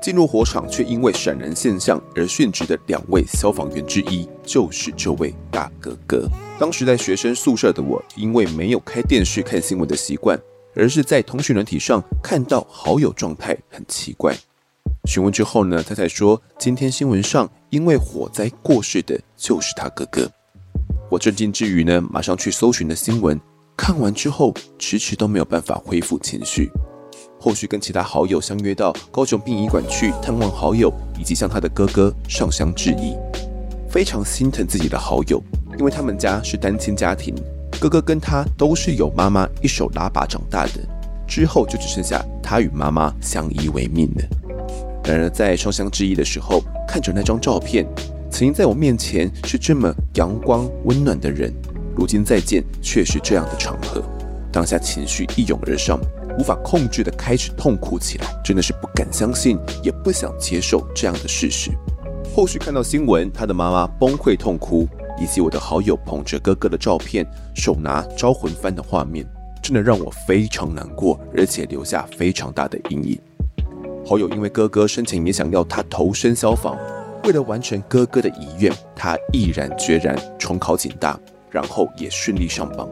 [0.00, 6.28] 进入火场却因为闪燃现象而殉职的两位消防员之一，就是这位大哥哥。
[6.56, 10.38] 当时在学生宿舍的我，因为没有开电视看新闻的习惯，
[10.76, 14.36] 而是在通讯软体上看到好友状态很奇怪。
[15.06, 20.30] 询问之后呢，他才说今天新闻上因为火灾过世的就是他哥哥。
[21.10, 23.38] 我震惊之余呢，马上去搜寻了新闻，
[23.76, 26.70] 看完之后迟迟都没有办法恢复情绪。
[27.40, 33.16] 后续跟其他好友相约到高雄殡仪馆去探望好友，以及向他的哥哥上香致意。
[33.88, 35.42] 非常心疼自己的好友，
[35.76, 37.34] 因为他们家是单亲家庭，
[37.80, 40.74] 哥哥跟他都是有妈妈一手拉拔长大的，
[41.26, 44.22] 之后就只剩下他与妈妈相依为命了。
[45.02, 47.84] 然而在上香致意的时候，看着那张照片，
[48.30, 51.52] 曾经在我面前是这么阳光温暖的人，
[51.96, 54.02] 如今再见却是这样的场合，
[54.52, 56.00] 当下情绪一涌而上，
[56.38, 61.70] 无法控制的开始痛哭起来，真的是不敢相信，也不想接受这样的事实。
[62.34, 64.88] 后续看到新闻，他的妈妈崩溃痛哭，
[65.20, 69.26] 以及我的好友捧着哥哥的照片，手拿招魂幡的画面，
[69.60, 73.18] 真的让我非常难过，而且留下非常大的阴影。
[74.06, 76.78] 好友因为哥哥生前也想要他投身消防，
[77.24, 81.18] 为了完成哥哥的遗愿，他毅然决然重考警大，
[81.50, 82.88] 然后也顺利上榜。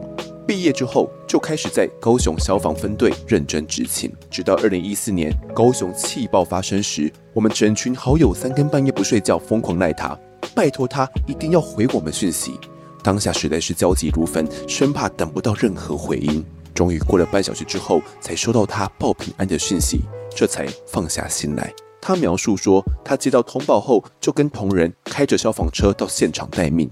[0.47, 10.17] 毕业之后，就开始在高雄消防分队认真执勤，直到二零一四年高雄气爆发生时，我们整群好友三更半夜不睡觉，疯狂赖他，
[10.55, 12.59] 拜托他一定要回我们讯息。
[13.03, 16.43] 当下实在是焦急如焚，生怕等不到任何回音。
[16.73, 20.01] 终于过了半小时之后，才收到他报平安的讯息，
[20.35, 21.71] 这才放下心来。
[22.01, 26.89] 他描述说，他接到通报后，就跟同仁开着消防车到现场待命。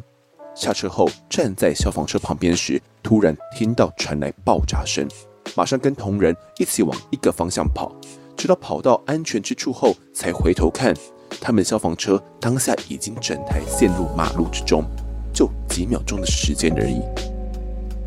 [0.53, 5.07] 下车后，站在消防车旁边时，突然听到传来爆炸声，
[5.55, 7.91] 马上跟同仁一起往一个方向跑，
[8.35, 10.93] 直到跑到安全之处后，才回头看，
[11.39, 14.83] 他们消防车当下已经整台陷入马路之中，
[15.31, 17.01] 就几秒钟的时间而已。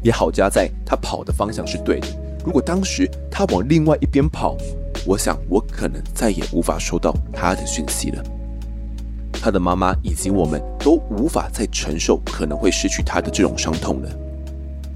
[0.03, 2.09] 也好加在他跑的方向是对的，
[2.44, 4.57] 如果当时他往另外一边跑，
[5.07, 8.22] 我想我可能再也无法收到他的讯息了。
[9.32, 14.11] 他的妈妈以及我们都无法再承受可能会失去他的这种伤痛了。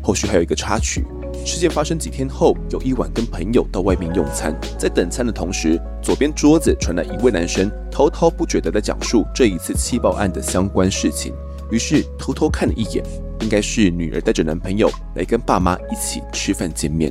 [0.02, 1.02] 后续还有一个插曲，
[1.46, 11.32] 事件发生几天后，有一晚跟朋友到外面用餐，在等餐的同时，左边桌子传来一位男生滔滔不绝地在讲述这一次气爆案的相关事情，
[11.70, 13.02] 于是偷偷看了一眼，
[13.40, 17.10] 应该是女儿带着男朋友来跟爸妈一起吃饭见面。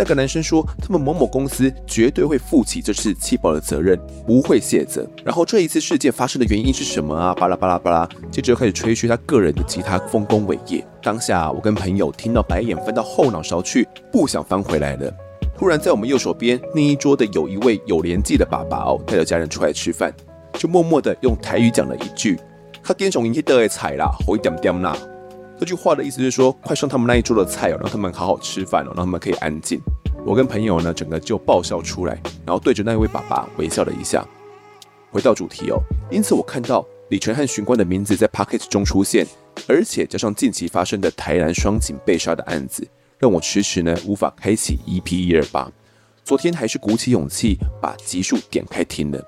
[0.00, 5.06] 那个男生说，他们某某公司绝对会负起这次气爆的责任，不会卸责。
[5.22, 7.34] 然后这一次事件发生的原因是什么啊？
[7.34, 10.82] 巴拉巴拉巴拉，接着开始吹嘘他个人的其他丰功伟业。
[11.02, 15.12] 当下我跟朋友听到白眼翻到后脑勺去，不想翻回来了。
[15.54, 20.10] 突然在我们右手边那一桌的有一位有年纪的爸爸哦，带着家人出来吃饭，
[20.54, 22.40] 就默默的用台语讲了一句
[22.82, 24.96] ：“他跟上引起的菜啦，好一点点啦。”
[25.60, 29.78] 这句话的意思是说，快上他们那一桌的菜哦，让他们好好吃饭哦，让他们可以安静。
[30.24, 34.26] 我跟朋友呢，整个就爆笑出来，然后对着那位爸爸微笑了一下。
[35.10, 35.76] 回到主题哦，
[36.10, 39.26] 因此我看到李晨和巡官的名字在 Podcast 中出现，
[39.68, 42.88] 而且加上近期发生的台南双警被杀的案子，
[43.18, 45.70] 让我迟迟呢无法开启 EP 一二八。
[46.24, 49.22] 昨天还是鼓起勇气把集数点开听了，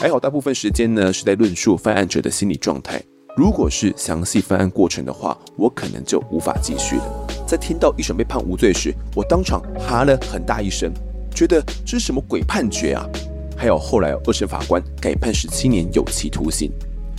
[0.00, 3.02] 还好大部分时间呢是在论述犯案者的心理状态。
[3.36, 7.26] 如果是详细犯案过程的话，我可能就无法继续了。
[7.46, 10.90] 在听到一审被判无罪时，我当场哈了很大一声，
[11.34, 13.06] 觉得这是什么鬼判决啊？
[13.54, 16.72] 还有后来二审法官改判十七年有期徒刑。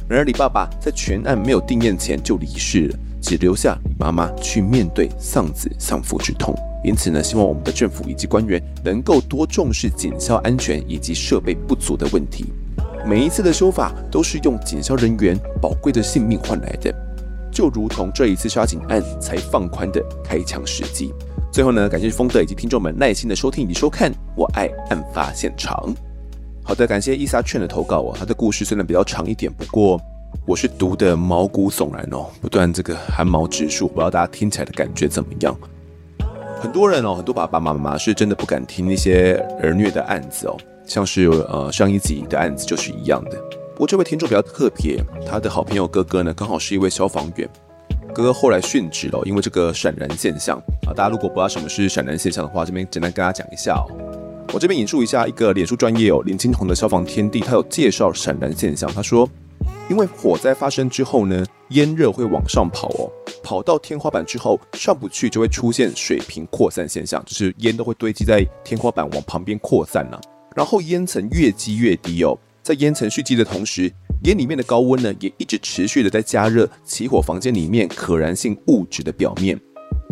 [0.09, 6.55] 然而李爸爸在全案没有定谳前就离世了，只留下李妈妈去面对丧子丧父之痛。
[6.83, 12.45] 因此呢，希望我们的政府以及官员能够多重视警校安全以及设备不足的问题。
[13.07, 16.93] 每一次的修法都是用警消人员宝贵的性命换来的，
[17.49, 21.13] 就如同这一次杀警案才放宽的开枪时机。
[21.49, 25.95] 最后呢，感谢丰德以及听众们耐心的收听以及收看，我爱案发现场。
[26.65, 29.97] 好的，感谢伊莎劝的投稿哦，他的故事虽然比较长一点，不过
[30.45, 35.57] 我是读的毛骨悚然哦，不断这个寒毛直竖，不知道大家听起来的感觉怎么样？
[36.59, 40.57] 很多人哦，很多爸爸妈妈是真的不敢听那些儿虐的案子哦。
[40.87, 43.37] 像是呃上一集的案子就是一样的，
[43.73, 47.47] 不过这位听众比较特别，他的好朋友哥哥呢刚好是一位消防员，
[48.13, 50.57] 哥哥后来殉职了，因为这个闪燃现象
[50.87, 53.85] 啊，大家如果不知道什么是闪燃现象的话，这边简单跟大家讲一下哦。
[54.53, 59.29] 我这边引述一下一个脸书专业哦，林金红的消防天地，他有介绍闪燃现象，他说，
[59.89, 63.11] 因为火灾发生之后呢，烟热会往上跑哦，
[63.43, 70.19] 跑到天花板之后上不去，就会出现水平扩散现象，就是烟都会堆积在天花板往旁边扩散了。
[70.57, 73.93] 然后烟层越积越低哦，在烟层蓄积的同时，
[74.23, 79.55] 烟里面的高温呢也一直持续的在加热起火房间里面可燃性物质的表面。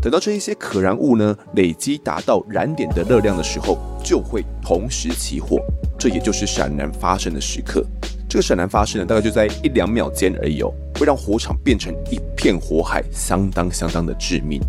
[0.03, 5.57] 等到这一些可燃物呢累积达到燃点的热量的时候，就会同时起火，
[5.97, 7.83] 这也就是闪燃发生的时刻。
[8.29, 14.61] 这个闪燃发生呢，大概就在一两秒间而已哦，会让火场变成一片火海，相当相当的致命。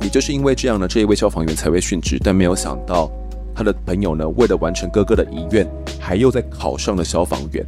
[0.00, 3.10] 也就是因为这样呢，这一位消防员才会殉职，但没有想到
[3.54, 5.68] 他的朋友呢，为了完成哥哥的遗愿，
[6.00, 7.64] 还又在考上了消防员，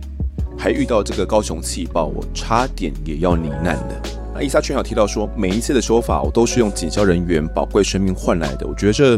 [0.59, 4.03] 还遇到这个高雄气爆，我差点也要罹难了。
[4.35, 8.66] 那伊莎圈有提到说，每一次的修法，我都是用警消人员宝贵生命换来的。
[8.66, 9.16] 我觉得这，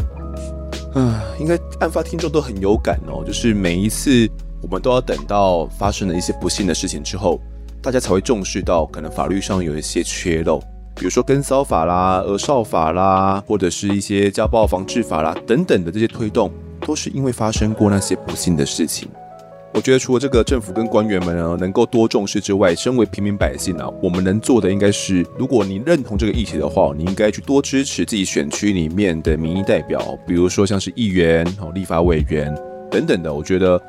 [0.93, 4.29] 啊，应该案发听众都很有感哦，就是每一次。
[4.59, 7.39] 我们都要等到发生了一些不幸的事情之后，
[7.79, 10.59] 大家才会重视到可能法律上有一些缺漏，
[10.97, 16.51] 比如说跟骚法啦、儿少法啦，或者是一些家暴防治法啦等等的这些推动，
[16.87, 19.07] 都是因为发生过那些不幸的事情。
[19.73, 32.51] 我觉得除了这个政府跟官员们呢能够多重视之外，身为平民百姓啊，我们能做的应该是，如果你认同这个议题的话，你应该去多支持自己选区里面的民意代表，比如说像是议员、哦立法委员
[32.89, 33.79] 等等的，我觉得。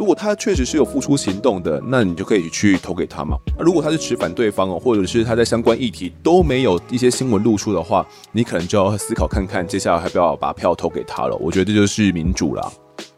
[0.00, 3.36] 如果他确实是有付出行动的，那你就可以去投给他嘛。
[3.58, 11.36] 如果他是持反对方哦，或者是他在相关议题都没有一些新闻露出的话，你可能就要思考看看，接下来还不要把票投给他了。
[11.36, 12.72] 我觉得这就是民主啦。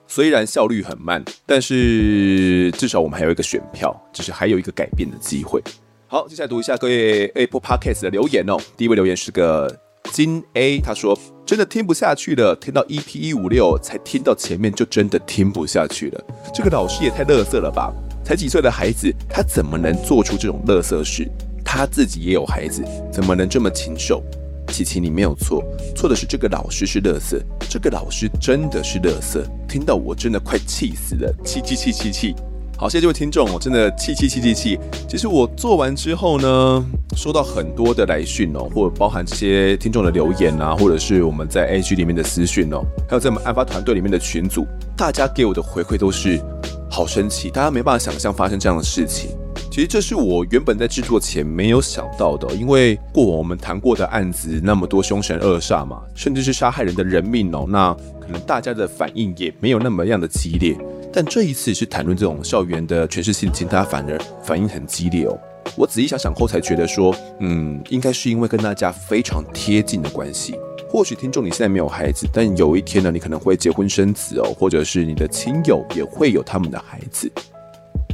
[0.08, 5.62] 虽然效率很慢，但是至少我们还有一个选票，就是还有一个改变的机会。
[6.08, 8.56] 好，接下来读一下各位 Apple Podcast 的留言哦。
[8.76, 9.72] 第一位留言是个。
[10.10, 16.24] 金 A 他说：“真的听不下去了，听到 EP 一五六才听到前面就真的听不下去了。
[16.52, 17.92] 这个老师也太乐色了吧！
[18.24, 21.30] 才几岁的孩子，他怎么能做出这种乐色事？
[21.64, 24.22] 他自己也有孩子，怎么能这么禽兽？
[24.68, 25.64] 琪琪，你没有错，
[25.96, 27.40] 错的是这个老师是乐色，
[27.70, 29.44] 这个老师真的是乐色。
[29.68, 32.34] 听到我真的快气死了，气气气气气！”
[32.82, 34.76] 好，谢谢这位听众，我真的气气气气气。
[35.08, 44.66] 其实我做完之后呢，收到很多的来讯哦，或者包含这些听众的留言啊，或者是我们在 A G 里面的私讯哦，还有在我们案发团队里面的群组，
[44.96, 46.42] 大家给我的回馈都是
[46.90, 49.30] 好生气，大家没办法想象发生这样的事情。
[49.72, 60.76] 其实这是我原本在制作前没有想到的，因为过往我们谈过的案子那么多凶神恶煞嘛，甚至是杀害人的人命哦，那可能大家的反应也没有那么样的激烈。
[61.10, 65.38] 但这一次是谈论这种校园的权势性侵，他反而反应很激烈哦。
[65.74, 70.54] 我仔细想想后才觉得说，嗯，应该是因为跟大家非常贴近的关系。
[70.86, 77.32] 或许听众你现在没有孩子，但有一天呢，你可能会结婚生子哦，或者是你的亲友也会有他们的孩子。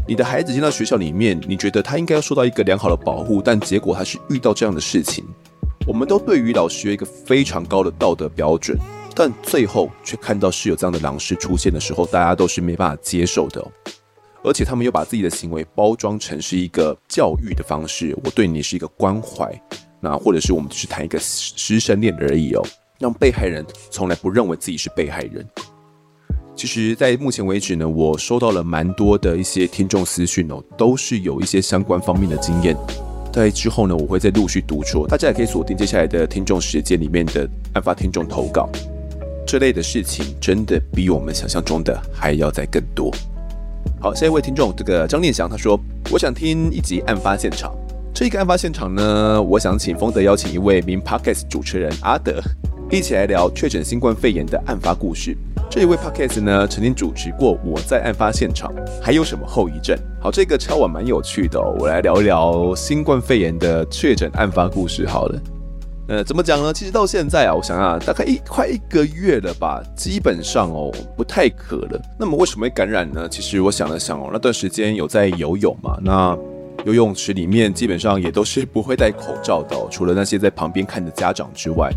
[0.08, 5.22] 你的孩子进到学校里面，你觉得他应该要受到一个良好的保护，但结果他是遇到这样的事情。
[5.86, 8.78] 我们都对于老师有一个非常高的道德标准。
[9.14, 13.62] 但最后却看到是有这样的老师出现的时候，大家都是没办法接受的。
[14.42, 19.52] 而且他们又把自己的行为包装成是一个教育的方式，我对你是一个关怀，
[20.00, 22.64] 那或者是我们只是谈一个师生恋而已哦，
[22.98, 25.46] 让被害人从来不认为自己是被害人。
[26.58, 32.76] 其实，在目前为止呢，我收到了蛮多的一些听众私讯哦，都是有一些相关方面的经验。
[33.32, 38.68] 在之后呢，我会再陆续读出，大家也可以锁定接下来的听众时间里面的案发听众投稿。
[39.46, 43.14] 这类的事情真的比我们想象中的还要再更多。
[44.00, 45.78] 好，下一位听众，这个张念祥他说
[46.10, 47.72] ：“我想听一集案发现场。
[48.14, 52.40] 这一个案发现场呢，我想请丰德邀请一位名 Podcast 主持人阿德
[52.90, 55.36] 一起来聊确诊新冠肺炎的案发故事。
[55.70, 59.96] 这一位 Podcast 呢，曾经主持过《我在案发现场》，还有什么后遗症？
[60.20, 65.06] 好，这个敲碗蛮有趣的，我来聊一聊新冠肺炎的确诊案发故事。
[65.06, 65.40] 好了。”
[66.08, 66.72] 呃，怎么讲呢？
[66.72, 72.00] 其实到现在啊，我想想啊，大概一快一个月了吧，基本上哦，不太渴了。
[72.18, 73.28] 那么为什么会感染呢？
[73.28, 76.34] 其实我想了想哦，那段时间有在游泳嘛，那
[76.84, 81.90] 游泳池里面基本上也都是不会戴口罩的哦，除了那些在旁边看的家长之外。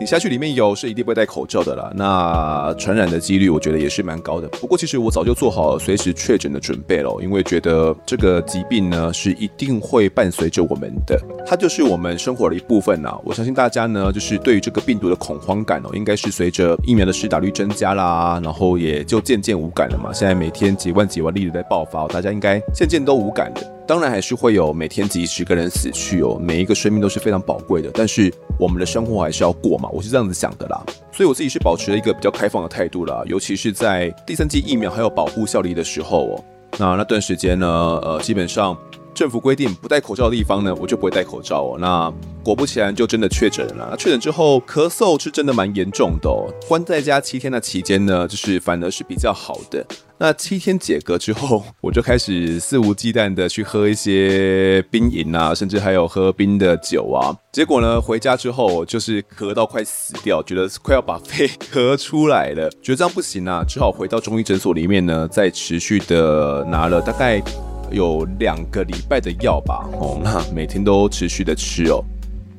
[0.00, 4.46] 你下去里面游是一定不会戴口罩的啦，那传染的几率我觉得也是蛮高的。
[4.50, 13.18] 不过其实我早就做好随时确诊的准备了，因为觉得这个疾病呢是一定会伴随着我们的， 它就是我们生活的一部分呐。
[13.24, 20.12] 我相信大家呢就是对于这个病毒的恐慌感哦，应该是随着疫苗的施打率增加啦，然后也就渐渐无感了嘛。
[20.12, 23.77] 现在每天几万几万例的在爆发，大家应该渐渐都无感的。
[23.88, 27.90] 当然还是会有每天几十个人死去哦，每一个生命都是非常宝贵的。
[27.94, 30.84] 但是我们的生活还是要过嘛，我是这样子想的啦。
[31.10, 36.44] 所以我自己是保持了一个比较开放的态度啦，尤其是在第三季疫苗还有保护效力的时候哦。
[36.76, 37.66] 那那段时间呢，
[38.04, 38.76] 呃，基本上
[39.18, 41.76] 政府规定不戴口罩的地方呢，我就不会戴口罩哦。
[41.80, 42.08] 那
[42.44, 43.88] 果不其然，就真的确诊了。
[43.90, 46.46] 那确诊之后，咳嗽是真的蛮严重的哦。
[46.68, 49.84] 关在家七天的期间呢，就是反而是比较好的。
[50.18, 57.34] 那七天解隔之后， 我就开始肆无忌惮的去喝一些冰饮啊，甚至还有喝冰的酒啊。
[57.52, 67.42] 结果呢，回家之后就是咳到快死掉，觉得快要把肺 咳出来了，觉得这样不行啊，只好回到中医诊所里面呢，再持续的拿了大概
[67.90, 69.88] 有两个礼拜的药吧。
[70.00, 72.04] 哦，那每天都持续的吃哦，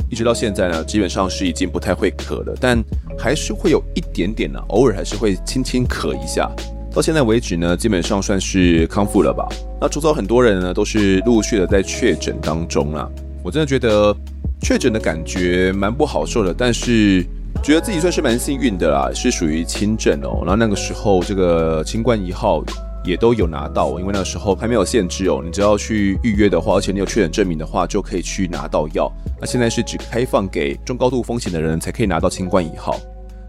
[0.09, 2.83] 一直到现在呢，基本上是已经不太会咳了，但
[3.17, 6.49] 还是会有一点点呢、啊，偶尔还是会轻轻咳一下。
[6.91, 9.47] 到现在为止呢，基本上算是康复了吧。
[9.79, 13.07] 那周遭很多人呢，都是陆续的在确诊当中啊。
[13.43, 14.15] 我真的觉得
[14.59, 17.23] 确诊的感觉蛮不好受的，但是
[17.63, 20.41] 觉得自己算是蛮幸运的啦，是属于轻症哦。
[20.41, 22.63] 然后那个时候这个新冠一号
[23.09, 29.11] 也都有拿到，因为那个时候还没有限制哦，你只要去预约的话，而且你有确诊证明的话，就可以去拿到药。
[29.41, 32.95] 那现在是只开放给中高度风险的人才可以拿到清冠一号。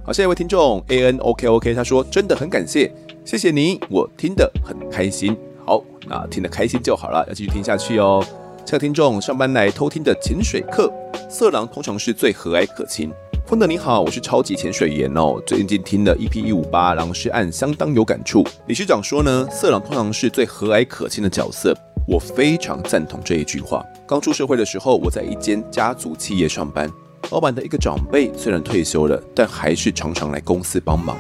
[0.03, 2.91] 好，下一位听众 A N O K O K，他说真的很感谢。
[3.25, 5.37] 谢谢你，我听得很开心。
[5.67, 8.25] 好，那听得开心就好了，要继续听下去哦。
[8.65, 10.93] 下个听众上班来偷听的潜水课，
[11.29, 13.11] 色狼通常是最和蔼可亲。
[13.51, 15.43] 丰德你好，我是超级潜水员哦。
[15.45, 18.47] 最近听了 EP 一五八狼师案，相当有感触。
[18.69, 21.77] 理事长说呢，色狼通常是最和蔼可亲的角色，
[22.07, 23.85] 我非常赞同这一句话。
[24.07, 26.89] 刚出社会的时候，我在一间家族企业上班，
[27.33, 31.19] 老板的一个长辈虽然退休了，但还是常常来公司帮忙。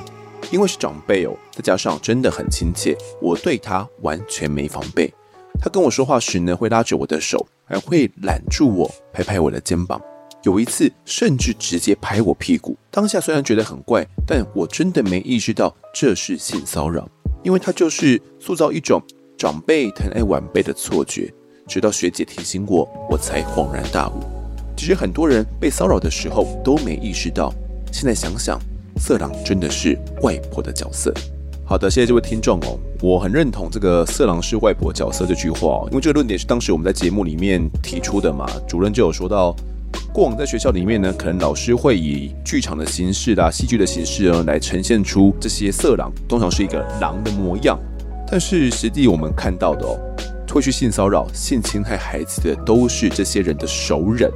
[0.53, 5.12] 因为是长辈哦，再加上真的很亲切，我对他完全没防备。
[5.61, 10.01] 他跟我说话时呢，会拉着我的手，还会揽住我，拍拍我的肩膀。
[10.43, 12.76] 有一次，甚至直接拍我屁股。
[12.91, 17.09] 当下虽然觉得很怪，但我真的没意识到这是性骚扰，
[17.43, 19.03] 因为他就是塑造一种
[19.36, 21.32] 长辈疼爱晚辈的错觉。
[21.66, 24.20] 直到学姐提醒我，我才恍然大悟。
[24.76, 27.53] 其实很多人被骚扰的时候都没意识到，
[27.93, 28.59] 现在想想。
[28.97, 31.14] 色狼真的是外婆的角色。
[31.64, 38.47] 好的，谢谢这位听众哦，我很认同这个“色狼是外婆角色”这句话，因为这个论点是当时我们在节目里面提出的嘛。
[38.68, 39.57] 主任就有说到，
[40.12, 47.78] 过往在学校里面呢，可能老师会以剧场的形式啦、戏剧的形式呢，来呈现出这些色狼通常是一个狼的模样。
[48.30, 49.99] 但是实际我们看到的哦，
[50.53, 54.30] 会去性骚扰、性侵害孩子的，都是这些人的熟人。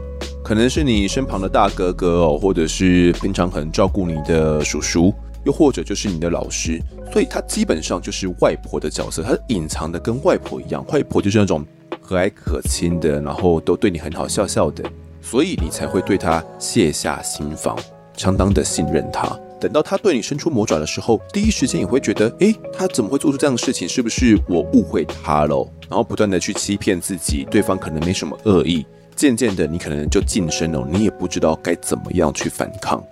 [0.44, 5.12] 可能是你身旁的大哥哥哦，或者是平常很照顾你的叔叔，
[5.44, 6.80] 又或者就是你的老师，
[7.12, 11.64] 所以他基本上就是外婆的角色，他隐藏的跟外婆一样，外婆就是那种
[12.00, 14.84] 和蔼可亲的，然后都对你很好笑笑的，
[15.24, 17.74] 所以你才会对他卸下心防，
[18.14, 19.26] 相当的信任他。
[19.58, 23.88] 等到他对你伸出魔爪的时候，第一时间也会觉得，诶，他怎么会做出这样的事情？
[23.88, 25.66] 是不是我误会他了？
[25.88, 28.84] 然后不断的去欺骗自己，对方可能没什么恶意。
[29.16, 33.02] 渐渐的，你可能就近身了，你也不知道该怎么样去反抗，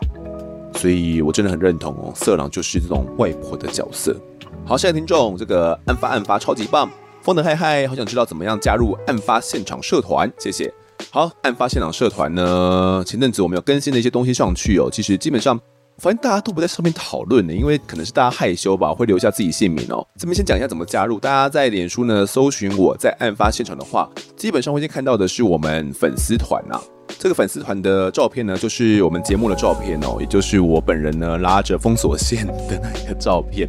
[0.75, 4.15] 所以我真的很认同哦，色狼就是这种外婆的角色。
[4.67, 6.91] 好，下一位听众，这个案发案发超级棒，
[7.23, 10.73] 风能嗨嗨，好想知道怎么样加入案发现场社团，谢谢。
[11.15, 15.61] 好，案发现场社团呢，前阵子我们有更新的一些东西上去哦，其实基本上。
[15.99, 20.05] 发现大家都不在上面讨论呢，因为可能是大家害羞吧，会留下自己姓名哦。
[20.19, 21.21] 这边先讲一下怎么加入。
[21.21, 26.81] 大家在脸书呢搜寻我在案发现场的话，基本上会先看到的是我们粉丝团呐。
[27.19, 33.69] 这个粉丝团的照片呢，就是我们节目的照片哦，也就是我本人呢拉着封锁线的那个照片。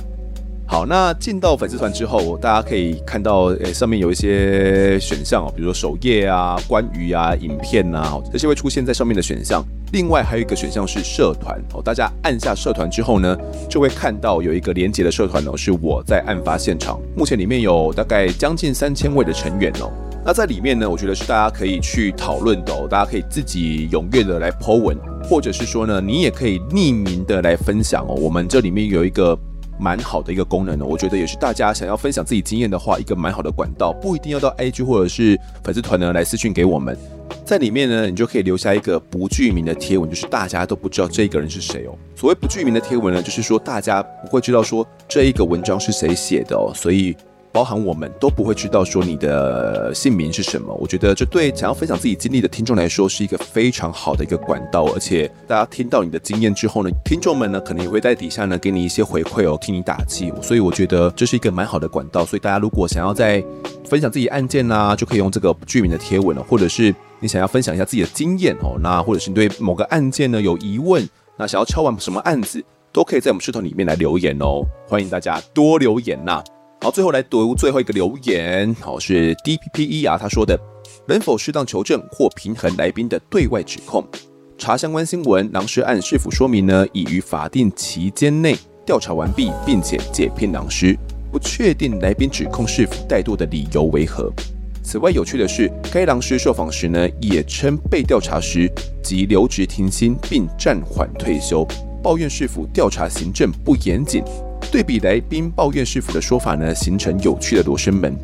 [0.65, 9.63] 好，那进到粉丝团之后，大家可以看到，诶、上面有一些选项哦，比如说首页啊、关于啊、影片啊，这些会出现在上面的选项。
[9.91, 13.37] 另外还有一个选项是社团哦，大家按下社团之后呢，
[13.69, 19.91] 就会看到有一个连接的社团哦，是我在案发现场，目前里面有大概将近三千位的成员哦。
[20.25, 28.15] 那在里面呢，我觉得是大家可以去讨论的哦，大家可以自己踊跃的来 po 文，或者是说呢，你也可以匿名的来分享哦。
[28.15, 29.37] 我们这里面有一个。
[29.83, 36.97] 蛮好的一个功能呢，我觉得也是大家想要分享自己经验的话，一个蛮好的管道，不一定要到 IG 或者是粉丝团呢来私讯给我们，
[37.45, 41.97] 在里面呢，你就可以留下一个不具名的贴文，就是大家都不知道这个人是谁哦。
[42.15, 47.13] 所谓不具名的贴文呢，就是说大家不会知道说这一个文章是谁写的哦，所以。
[47.53, 62.25] 包含我们都不会知道说你的姓名是什么，我觉得这对想要分享自己经历的听众来说是一个非常好的一个管道，而且大家听到你的经验之后呢，听众们呢可能也会在底下呢给你一些回馈哦，替你打气，所以我觉得这是一个蛮好的管道。
[62.25, 63.43] 所以大家如果想要在
[63.85, 76.43] 分享自己案件啊，就可以用这个不具名的贴文了，或者是你想要分享一下自己的经验哦，那或者是你对某个案件呢有疑问，那想要敲完什么案子，都可以在我们社团里面来留言哦，欢迎大家多留言呐。
[76.83, 78.75] 好，最后来读最后一个留言。
[78.81, 80.59] 好，是 DPPE 啊，他说的：
[81.07, 84.05] 能否适当求证或平衡来宾的对外指控？
[84.57, 86.85] 查相关新闻，狼师案是否说明呢？
[86.91, 90.93] 已于法定期间内调查完毕，并且解聘狼师。
[91.31, 94.29] 不确定来宾指控市府怠惰的理由为何。
[94.83, 98.69] 此外，有趣的是，该狼师受访时呢，也称被调查时
[99.01, 101.65] 即留职停薪并暂缓退休，
[102.03, 104.21] 抱怨市府调查行政不严谨。
[104.71, 108.15] 对比来宾抱怨市府的说法呢，形成有趣的罗生门。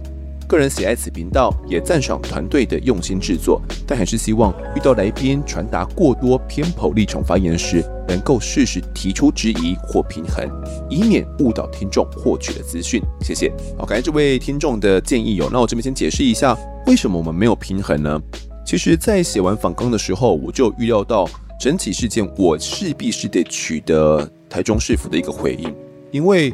[0.48, 10.50] 个人喜爱此频道，也赞赏团队的用心制作，但还是希望遇到来宾传达过多偏颇立场发言时，能够适时提出质疑或平衡，
[10.90, 13.00] 以免误导听众获取的资讯。
[13.22, 13.52] 谢谢。
[13.78, 15.48] 好，感谢这位听众的建议哦。
[15.54, 18.20] 那我这边先解释一下，为什么我们没有平衡呢？
[18.66, 21.30] 其实，在写完访纲的时候，我就预料到
[21.60, 25.72] 整体事件，我势必是得取得台中市府的一个回应，
[26.12, 26.54] 因为。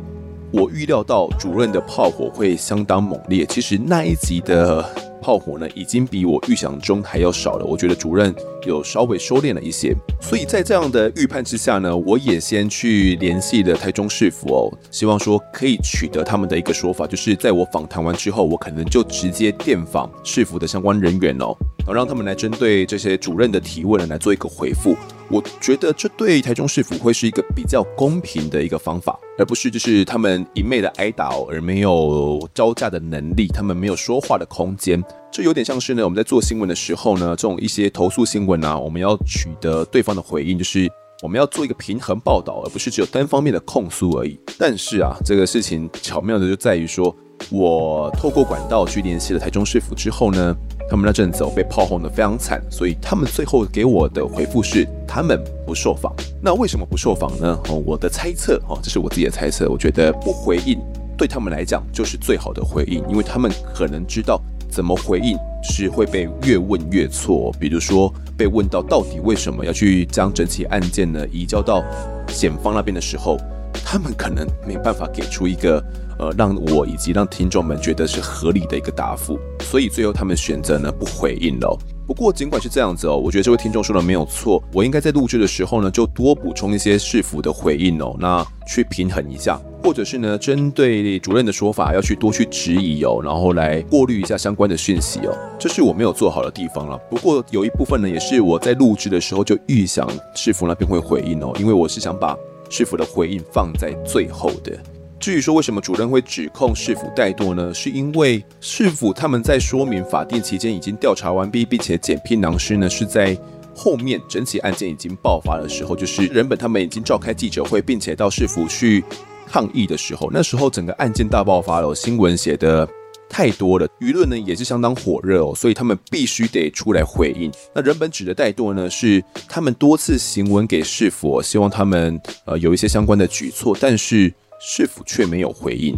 [0.58, 3.46] 我预料到主任的炮火会相当猛烈。
[3.46, 4.82] 其实那一集的
[5.26, 7.66] 炮火呢，已经比我预想中还要少了。
[7.66, 8.32] 我觉得主任
[8.68, 9.92] 有稍微收敛了一些。
[10.22, 24.96] 所以在这样的预判之下呢，我也先去联系了台中市府哦，希望说可以取得他们的一个说法，就是在我访谈完之后，我可能就直接电访市府的相关人员哦，然后让他们来针对这些主任的提问来做一个回复。
[25.28, 35.04] 我觉得这对台中市府会是一个比较公平的一个方法，而不是就是他们一昧的挨打而没有招架的能力，他们没有说话的空间。
[35.32, 40.90] 这有点像是呢，我们在做新闻的时候呢，这种一些投诉新闻啊，我们要取得对方的回应，就是
[41.22, 44.40] 我们要做一个平衡报道，而不是只有单方面的控诉而已。
[44.58, 47.16] 但是啊，这个事情巧妙的就在于说，
[47.52, 50.56] 我透过管道去联系了台中市府之后呢。
[50.88, 56.14] 他们那阵子我被炮轰得非常惨，所以他们最后给我的回复是他们不受访。
[56.40, 57.60] 那为什么不受访呢？
[57.70, 59.68] 哦，我的猜测哦，这是我自己的猜测。
[59.68, 60.80] 我觉得不回应
[61.18, 64.40] 对他们来讲就是最好的回应，因为他们可能知道
[64.76, 67.50] 怎么回应是会被越问越错。
[67.58, 71.82] 比如说被问到到底为什么要去将整起案件呢移交到
[72.28, 73.38] 检方那边的时候，
[73.86, 75.82] 他们可能没办法给出一个。
[76.18, 81.78] 呃，让我以及让听众们觉得是合理的一个答复，所以最后他们选择呢不回应了。
[82.08, 96.96] 不过尽管是这样子哦，我觉得这位听众说的没有错，我应该在录制的时候呢就多补充一些市府的回应哦，那去平衡一下，或者是呢针对主任的说法要去多去质疑哦，然后来过滤一下相关的讯息哦，这是我没有做好的地方了。
[97.10, 102.38] 不过有一部分呢也是我在录制的时候就预想市府那边会回应哦，因为我是想把
[102.70, 104.78] 市府的回应放在最后的。
[105.18, 107.74] 至于说为什么主任会指控市府怠惰呢？
[107.74, 113.36] 是因为市府他们在说明法定期间已经调查完毕，并且检聘囊师呢，是在
[113.74, 119.04] 后面整起案件已经爆发的时候，就是人本他们已经召开记者会，并且到市府去
[119.48, 122.88] 抗议的时候，那时候整个案件大爆发了，新闻写的
[123.30, 127.52] 太多了，舆论呢也是相当火热哦，所以他们必须得出来回应。
[127.74, 134.32] 那人本指的怠惰呢，是他们多次行文给市府，希望他们呃有一些相关的举措，但是。
[134.60, 135.96] 市府却没有回应。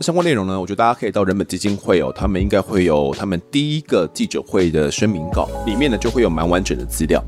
[0.00, 7.22] 相关内容呢，我觉得大家可以到人本基金会哦，他们应该会有他们第一个记者会的声明稿，里面呢就会有蛮完整的资料。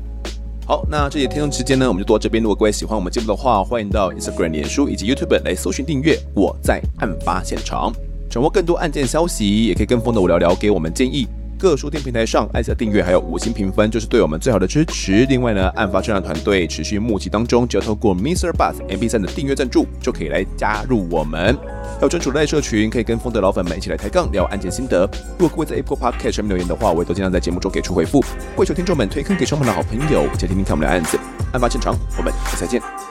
[0.65, 2.41] 好，那这节听众时间呢，我们就到这边。
[2.41, 6.17] 如果各位喜欢我们节目的话，欢迎到 Instagram、脸书以及 YouTube 来搜寻订阅。
[6.33, 7.91] 我在案发现场，
[8.29, 11.27] 掌握更多案件消息，也可以跟风的我聊聊，给我们建议。
[11.61, 15.27] 各书店平台上按下订阅，还有五星评分，就是对我们最好的支持。
[15.29, 21.55] 另外呢，案发侦查团队持续募集当中，只要透过 Mister Bus MP3 的订阅赞助，就可以来加入我们。
[21.97, 25.07] 还有专属赖社群，可以跟风的老粉们一起来抬杠聊案件心得。
[25.37, 28.23] 如果各位在 Apple Podcast 上面留言的话，我也都尽量在节目中给出回复。
[28.55, 31.15] 跪求听众们推坑给双方的好朋友，一起听听看我们的案子。
[31.53, 33.10] 案发现场，我们下次再见。